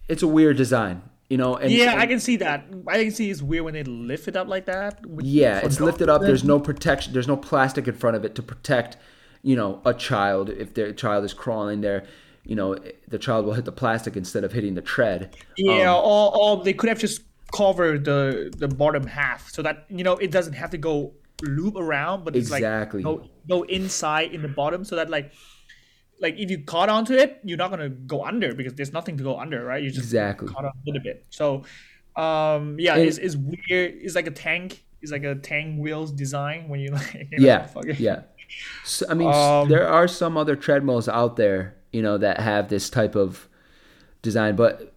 [0.09, 1.57] it's a weird design, you know.
[1.57, 2.64] And yeah, and- I can see that.
[2.88, 5.00] I can see it's weird when they lift it up like that.
[5.20, 6.22] Yeah, it's no lifted up.
[6.22, 7.12] There's no protection.
[7.12, 8.96] There's no plastic in front of it to protect,
[9.42, 12.05] you know, a child if their child is crawling there.
[12.46, 12.76] You know,
[13.09, 15.34] the child will hit the plastic instead of hitting the tread.
[15.57, 17.22] Yeah, Um, or, or they could have just
[17.57, 21.76] covered the the bottom half so that you know it doesn't have to go loop
[21.76, 23.02] around, but it's Exactly.
[23.02, 25.32] like go go inside in the bottom so that like
[26.25, 29.25] like if you caught onto it, you're not gonna go under because there's nothing to
[29.31, 29.83] go under, right?
[29.85, 30.49] You just Exactly.
[30.49, 31.25] caught on a little bit.
[31.31, 31.62] So
[32.16, 33.95] um yeah, And- it's, it's weird.
[34.05, 34.83] It's like a tank.
[35.03, 38.22] It's like a tank wheels design when you like you know, yeah, fucking- yeah.
[38.85, 42.68] So, I mean, Um, there are some other treadmills out there, you know, that have
[42.68, 43.49] this type of
[44.22, 44.95] design, but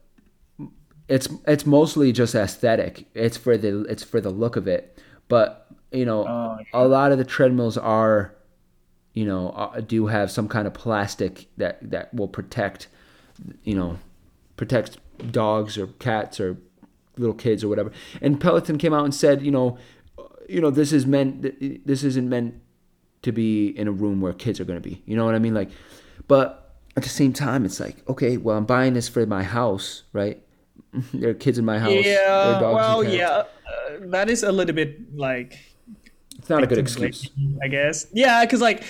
[1.07, 3.05] it's it's mostly just aesthetic.
[3.13, 4.99] It's for the it's for the look of it.
[5.27, 8.35] But you know, Oh, a lot of the treadmills are,
[9.17, 12.87] you know, uh, do have some kind of plastic that that will protect,
[13.63, 13.97] you know,
[14.57, 14.99] protect
[15.31, 16.57] dogs or cats or
[17.17, 17.91] little kids or whatever.
[18.21, 19.79] And Peloton came out and said, you know,
[20.47, 21.41] you know, this is meant.
[21.87, 22.61] This isn't meant
[23.23, 25.01] to be in a room where kids are going to be.
[25.07, 25.55] You know what I mean?
[25.55, 25.71] Like,
[26.27, 30.03] but at the same time, it's like, okay, well, I'm buying this for my house,
[30.13, 30.39] right?
[31.11, 32.05] there are kids in my house.
[32.05, 33.45] Yeah, dogs well, yeah, uh,
[34.13, 35.57] that is a little bit like
[36.47, 37.29] It's not a good excuse.
[37.61, 38.07] I guess.
[38.13, 38.81] Yeah, because like,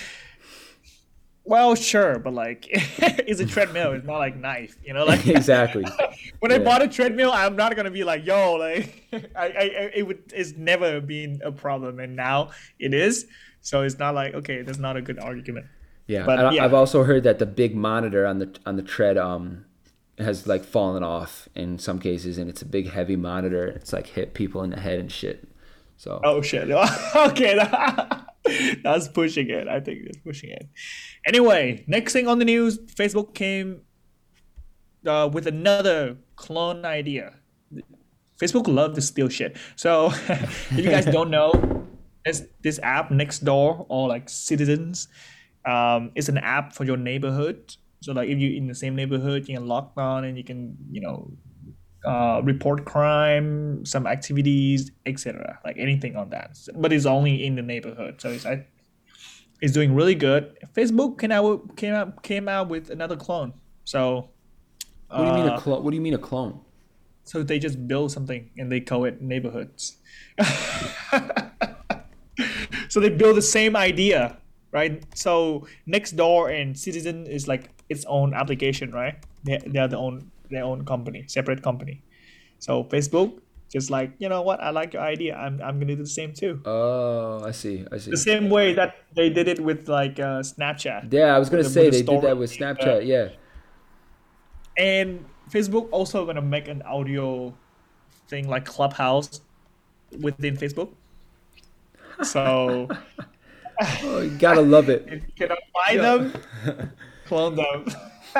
[1.42, 3.94] well, sure, but like, it's a treadmill.
[3.94, 5.04] It's not like knife, you know.
[5.04, 5.84] Like exactly.
[6.38, 10.06] when I bought a treadmill, I'm not gonna be like, yo, like, I, I, it
[10.06, 13.26] would, it's never been a problem, and now it is.
[13.60, 15.66] So it's not like, okay, that's not a good argument.
[16.06, 16.64] Yeah, But, yeah.
[16.64, 19.64] I've also heard that the big monitor on the on the tread um
[20.18, 23.66] has like fallen off in some cases, and it's a big heavy monitor.
[23.66, 25.48] It's like hit people in the head and shit.
[25.98, 26.70] So Oh shit.
[27.16, 27.58] okay,
[28.82, 29.68] that's pushing it.
[29.68, 30.66] I think that's pushing it.
[31.26, 33.82] Anyway, next thing on the news, Facebook came
[35.06, 37.34] uh, with another clone idea.
[38.40, 39.58] Facebook love to steal shit.
[39.74, 41.52] So if you guys don't know,
[42.24, 45.08] There's this app Nextdoor or like Citizens.
[45.66, 47.74] Um, it's an app for your neighborhood.
[48.02, 50.76] So like if you're in the same neighborhood, you can log on and you can
[50.90, 51.32] you know
[52.04, 55.58] uh, report crime, some activities, etc.
[55.64, 56.58] Like anything on that.
[56.74, 58.20] But it's only in the neighborhood.
[58.20, 58.66] So it's I,
[59.60, 60.56] it's doing really good.
[60.74, 63.52] Facebook came out came out came out with another clone.
[63.84, 64.30] So
[65.08, 65.82] What do you mean uh, a clone?
[65.82, 66.60] What do you mean a clone?
[67.28, 69.98] so they just build something and they call it neighborhoods.
[72.88, 74.38] so they build the same idea,
[74.72, 75.04] right?
[75.14, 79.16] So Nextdoor and Citizen is like its own application, right?
[79.44, 82.02] They they are the own their own company, separate company.
[82.58, 83.40] So Facebook
[83.70, 85.36] just like you know what I like your idea.
[85.36, 86.60] I'm I'm gonna do the same too.
[86.64, 87.84] Oh, I see.
[87.92, 88.10] I see.
[88.10, 91.12] The same way that they did it with like uh, Snapchat.
[91.12, 93.06] Yeah, I was gonna the- say the they did that with uh, Snapchat.
[93.06, 93.28] Yeah.
[94.76, 97.54] And Facebook also gonna make an audio
[98.28, 99.40] thing like Clubhouse
[100.20, 100.94] within Facebook.
[102.22, 102.88] So
[104.02, 105.04] Oh, you gotta love it.
[105.08, 106.32] if you cannot buy them,
[107.26, 107.86] clone them.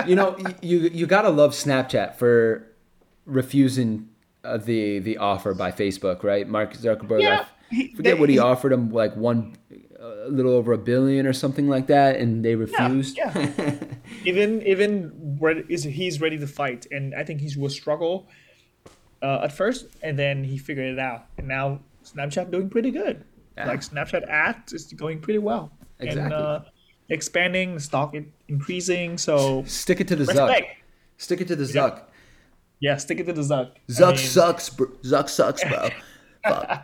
[0.06, 2.66] You know, you you gotta love Snapchat for
[3.26, 4.08] refusing
[4.44, 6.48] uh, the the offer by Facebook, right?
[6.48, 7.18] Mark Zuckerberg.
[7.20, 9.56] I Yeah, he- forget what he he- offered him, like one,
[9.98, 13.16] a little over a billion or something like that, and they refused.
[13.16, 13.76] yeah.
[14.24, 18.28] even even where is he's ready to fight, and I think he will struggle
[19.22, 23.24] uh, at first, and then he figured it out, and now Snapchat doing pretty good.
[23.56, 23.66] Yeah.
[23.66, 26.36] Like Snapchat ads is going pretty well, and Exactly.
[26.36, 26.60] uh,
[27.08, 28.14] expanding, the stock
[28.48, 29.18] increasing.
[29.18, 30.64] So Stick it to the Zuck.
[31.16, 32.02] Stick it to the Zuck.
[32.80, 33.72] Yeah, stick it to the Zuck.
[33.88, 34.86] I Zuck mean, sucks, bro.
[35.02, 35.88] Zuck sucks, bro.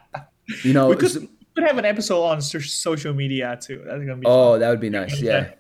[0.63, 0.89] You know.
[0.89, 3.83] We could, we could have an episode on social media too.
[3.87, 4.27] That's gonna be.
[4.27, 4.61] Oh, fun.
[4.61, 5.21] that would be nice.
[5.21, 5.53] Yeah.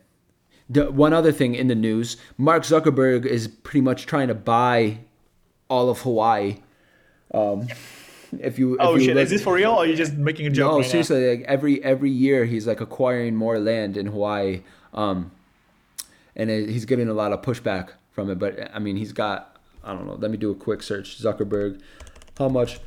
[0.68, 4.98] The, one other thing in the news: Mark Zuckerberg is pretty much trying to buy
[5.70, 6.56] all of Hawaii.
[7.32, 7.66] Um,
[8.42, 9.14] if you, if Oh you shit!
[9.16, 10.70] look- Is this for real, or are you just making a joke?
[10.70, 10.90] no, right now?
[10.90, 14.62] seriously, like every every year he's like acquiring more land in Hawaii,
[14.92, 15.30] um,
[16.36, 18.38] and it, he's getting a lot of pushback from it.
[18.38, 20.14] But I mean, he's got I don't know.
[20.14, 21.20] Let me do a quick search.
[21.22, 21.80] Zuckerberg,
[22.38, 22.80] how much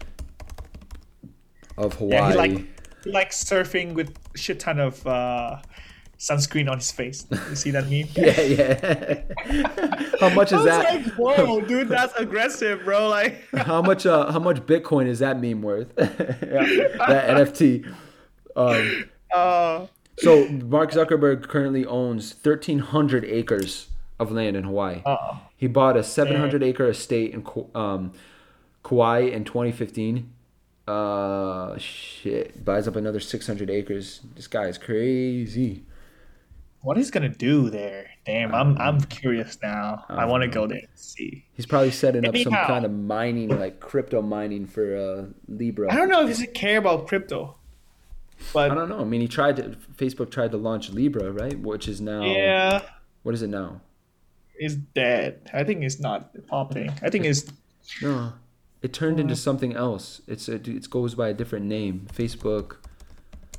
[1.77, 2.13] of Hawaii?
[2.13, 2.65] Yeah, he like
[3.03, 5.57] he likes surfing with shit ton of uh,
[6.18, 7.26] sunscreen on his face.
[7.49, 8.07] You see that meme?
[8.15, 10.07] yeah, yeah.
[10.20, 10.86] how much is that?
[10.86, 13.07] like, whoa, dude, that's aggressive, bro.
[13.09, 16.18] Like, how much uh how much bitcoin is that meme worth that
[16.99, 17.93] nft
[18.55, 19.86] um uh,
[20.18, 23.88] so mark zuckerberg currently owns 1300 acres
[24.20, 27.45] of land in hawaii uh, he bought a 700 acre estate in
[27.76, 28.13] um
[28.84, 30.32] kauai in 2015
[30.88, 35.84] uh shit buys up another 600 acres this guy is crazy
[36.82, 38.09] what he's gonna do there?
[38.25, 40.05] Damn, I'm um, I'm curious now.
[40.09, 41.45] I want to go um, there and see.
[41.53, 45.95] he's probably setting up some kind of mining like crypto mining for uh libra I
[45.95, 47.55] don't know if he care about crypto,
[48.53, 49.01] but I don't know.
[49.01, 49.75] I mean, he tried to.
[49.95, 51.59] Facebook tried to launch Libra, right?
[51.59, 52.23] Which is now.
[52.23, 52.82] yeah,
[53.23, 53.82] What is it now?
[54.59, 55.49] it's dead.
[55.53, 56.89] I think it's not popping.
[57.03, 57.45] I think it's
[58.01, 58.34] No,
[58.82, 59.38] it turned into uh.
[59.38, 60.21] something else.
[60.28, 62.07] It's it goes by a different name.
[62.13, 62.78] Facebook.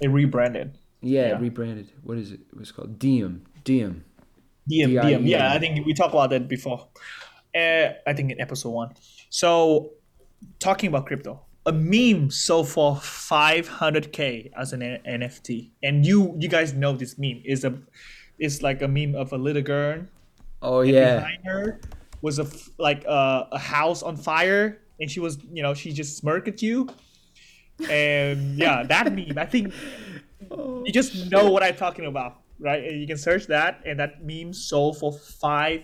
[0.00, 0.76] it rebranded.
[1.00, 1.38] Yeah, Yeah.
[1.38, 1.90] rebranded.
[2.02, 2.40] What is it?
[2.52, 3.44] It was called Diem.
[3.64, 4.04] Diem.
[4.70, 5.22] DM, DIEM.
[5.24, 5.28] DM.
[5.28, 6.88] Yeah, I think we talked about that before.
[7.54, 8.94] Uh, I think in episode one.
[9.30, 9.92] So,
[10.58, 16.74] talking about crypto, a meme sold for 500k as an NFT, and you you guys
[16.74, 17.78] know this meme is a
[18.38, 20.04] it's like a meme of a little girl.
[20.60, 21.16] Oh yeah.
[21.20, 21.80] Behind her
[22.20, 22.46] was a
[22.78, 26.60] like a, a house on fire, and she was you know she just smirked at
[26.62, 26.88] you,
[27.90, 29.38] and yeah, that meme.
[29.38, 29.72] I think
[30.50, 32.82] you just know what I'm talking about, right?
[32.82, 35.82] And you can search that, and that meme sold for five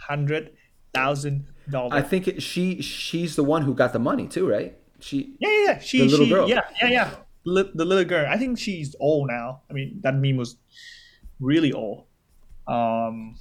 [0.00, 0.52] hundred
[0.94, 1.92] thousand dollars.
[1.92, 4.76] I think it, she she's the one who got the money too, right?
[5.00, 5.36] She.
[5.38, 5.78] Yeah, yeah, yeah.
[5.78, 6.48] She, The little she, girl.
[6.48, 7.10] Yeah, yeah, yeah.
[7.44, 8.26] Li- the little girl.
[8.28, 9.62] I think she's old now.
[9.70, 10.56] I mean, that meme was
[11.40, 12.06] really old.
[12.66, 13.36] Um,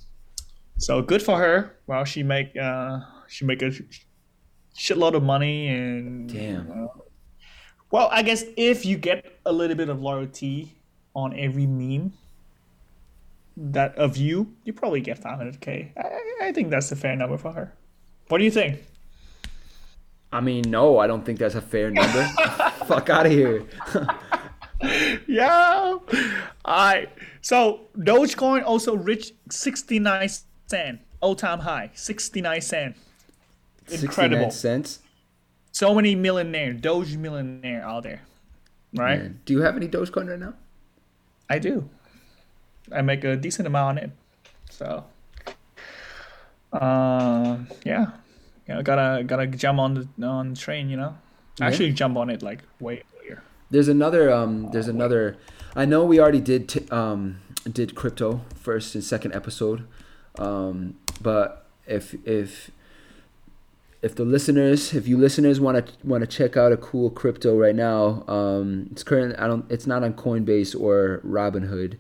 [0.78, 1.78] so good for her.
[1.88, 4.06] Well, she make uh she make a sh-
[4.78, 6.90] shitload of money and Damn.
[7.96, 10.76] Well, I guess if you get a little bit of loyalty
[11.14, 12.12] on every meme
[13.56, 15.92] that of you, you probably get 500k.
[15.98, 17.72] I, I think that's a fair number for her.
[18.28, 18.84] What do you think?
[20.34, 22.24] I mean, no, I don't think that's a fair number.
[22.86, 23.64] Fuck out of here.
[25.26, 25.96] Yeah.
[25.96, 26.04] All
[26.66, 27.10] right.
[27.42, 30.30] So Dogecoin also reached 69
[30.68, 32.98] cent, all time high, 69 cent.
[33.90, 34.52] Incredible.
[34.52, 35.00] 69 cents.
[35.76, 38.22] So many millionaire, Doge millionaire out there,
[38.96, 39.20] right?
[39.20, 40.54] Man, Do you have any Dogecoin right now?
[41.50, 41.90] I do.
[42.94, 44.12] I make a decent amount on it.
[44.70, 45.04] So,
[46.72, 48.12] uh, yeah,
[48.70, 51.18] yeah, gotta gotta jump on the on the train, you know.
[51.60, 51.68] Yeah.
[51.68, 53.44] Actually, jump on it like way earlier.
[53.70, 55.36] there's another um there's another
[55.76, 59.86] I know we already did t- um did crypto first and second episode.
[60.40, 62.72] Um but if if
[64.06, 67.58] if the listeners, if you listeners want to want to check out a cool crypto
[67.58, 69.36] right now, um, it's current.
[69.40, 69.70] I don't.
[69.72, 71.94] It's not on Coinbase or Robinhood.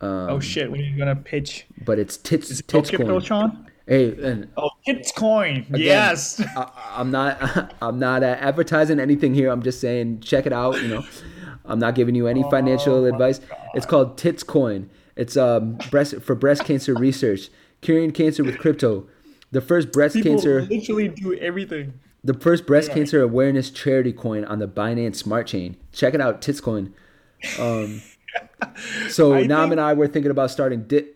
[0.00, 0.70] Um, oh shit!
[0.70, 1.66] When are you gonna pitch?
[1.84, 3.20] But it's tits Is it tits crypto, coin.
[3.20, 3.66] Sean?
[3.86, 5.66] Hey, and Oh, Titscoin.
[5.76, 6.40] Yes.
[6.56, 7.74] I, I'm not.
[7.82, 9.50] I'm not uh, advertising anything here.
[9.50, 10.80] I'm just saying, check it out.
[10.80, 11.04] You know,
[11.66, 13.40] I'm not giving you any financial Oh advice.
[13.74, 14.88] It's called Tits Coin.
[15.14, 17.50] It's um breast for breast cancer research,
[17.82, 19.06] curing cancer with crypto.
[19.52, 21.94] The first breast People cancer, literally do everything.
[22.22, 22.94] the first breast Yeah.
[22.94, 25.76] cancer awareness charity coin on the Binance Smart Chain.
[25.92, 26.92] Check it out, Tits Coin.
[27.58, 28.00] Um,
[29.08, 30.82] so I Nam think- and I were thinking about starting.
[30.82, 31.06] Di-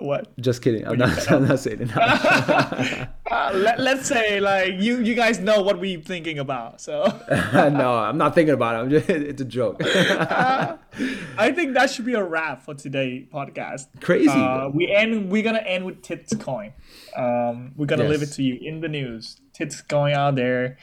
[0.00, 0.36] What?
[0.38, 0.86] just kidding.
[0.86, 1.30] I'm not.
[1.30, 3.08] I'm not saying it.
[3.30, 6.80] Uh, let, let's say like you you guys know what we're thinking about.
[6.80, 7.04] So
[7.52, 8.78] no, I'm not thinking about it.
[8.78, 9.82] I'm just, it's a joke.
[9.84, 13.86] I think that should be a wrap for today podcast.
[14.00, 14.30] Crazy.
[14.30, 15.30] Uh, we end.
[15.30, 16.72] We're gonna end with tits coin.
[17.16, 19.36] Um, we're gonna leave it to you in the news.
[19.52, 20.78] Tits going out there.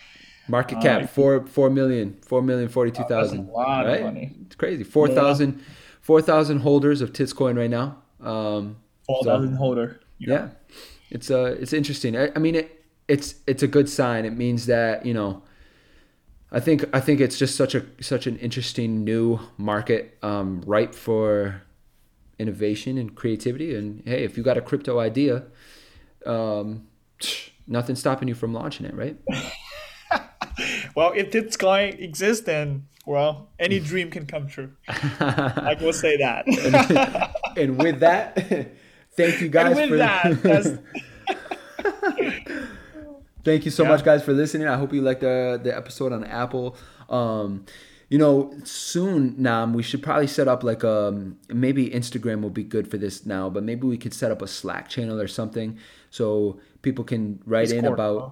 [0.47, 3.39] Market cap Uh, four four million, four million forty two thousand.
[3.39, 4.03] That's a lot of right?
[4.03, 4.35] money.
[4.45, 4.83] It's crazy.
[4.83, 5.63] 4,000
[6.01, 7.97] 4,000 holders of Titscoin right now.
[8.21, 9.99] Um, Four So- holder.
[10.17, 10.33] you know?
[10.35, 10.49] yeah,
[11.09, 12.15] it's uh it's interesting.
[12.17, 14.25] I, I mean it it's it's a good sign.
[14.25, 15.43] It means that you know.
[16.51, 20.93] I think I think it's just such a such an interesting new market, um, ripe
[20.95, 21.61] for
[22.39, 23.75] innovation and creativity.
[23.75, 25.43] And hey, if you got a crypto idea,
[26.25, 26.87] um,
[27.67, 29.17] nothing's stopping you from launching it, right?
[30.95, 34.71] Well, if tits coin exists, then well, any dream can come true.
[34.87, 36.45] I will say that.
[37.57, 38.37] and with that,
[39.17, 40.69] thank you guys with for that, that's,
[43.43, 43.89] thank you so Yeah.
[43.89, 44.67] much guys for listening.
[44.67, 46.75] I hope you liked the the episode on Apple.
[47.09, 47.65] Um,
[48.09, 52.63] you know, soon Nam, we should probably set up like um maybe Instagram will be
[52.63, 55.77] good for this now, but maybe we could set up a Slack channel or something
[56.09, 58.29] so people can write in about uh,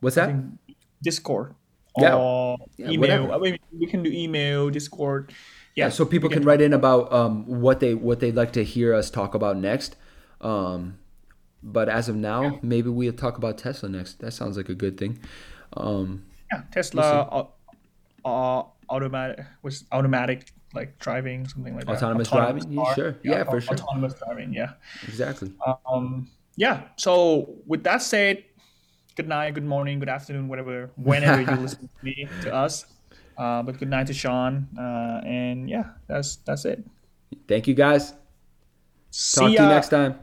[0.00, 0.34] what's that?
[1.02, 1.54] Discord.
[1.98, 2.14] Yeah.
[2.16, 3.32] Or Yeah, email.
[3.32, 5.32] I mean, we can do email, Discord.
[5.74, 8.94] Yeah, so people can write in about um, what they what they'd like to hear
[8.94, 9.96] us talk about next.
[10.40, 10.98] Um,
[11.62, 14.20] but as of now, maybe we'll talk about Tesla next.
[14.20, 15.18] That sounds like a good thing.
[15.76, 17.02] Um, Yeah, Tesla
[18.24, 21.96] uh, uh, automatic was automatic like driving something like that.
[21.96, 22.70] Autonomous driving?
[22.70, 22.94] Yeah, car.
[22.94, 23.16] sure.
[23.22, 23.74] Yeah, for au- sure.
[23.74, 24.52] Autonomous driving.
[24.52, 24.72] Yeah.
[25.08, 25.52] exactly.
[25.90, 26.30] Um.
[26.56, 26.82] Yeah.
[26.96, 28.44] So with that said,
[29.16, 32.86] good night, good morning, good afternoon, whatever, whenever you listen to me to us.
[33.36, 34.68] Uh, but good night to Sean.
[34.78, 36.84] Uh, and yeah, that's that's it.
[37.48, 38.14] Thank you guys.
[39.10, 40.18] See Talk to you next time.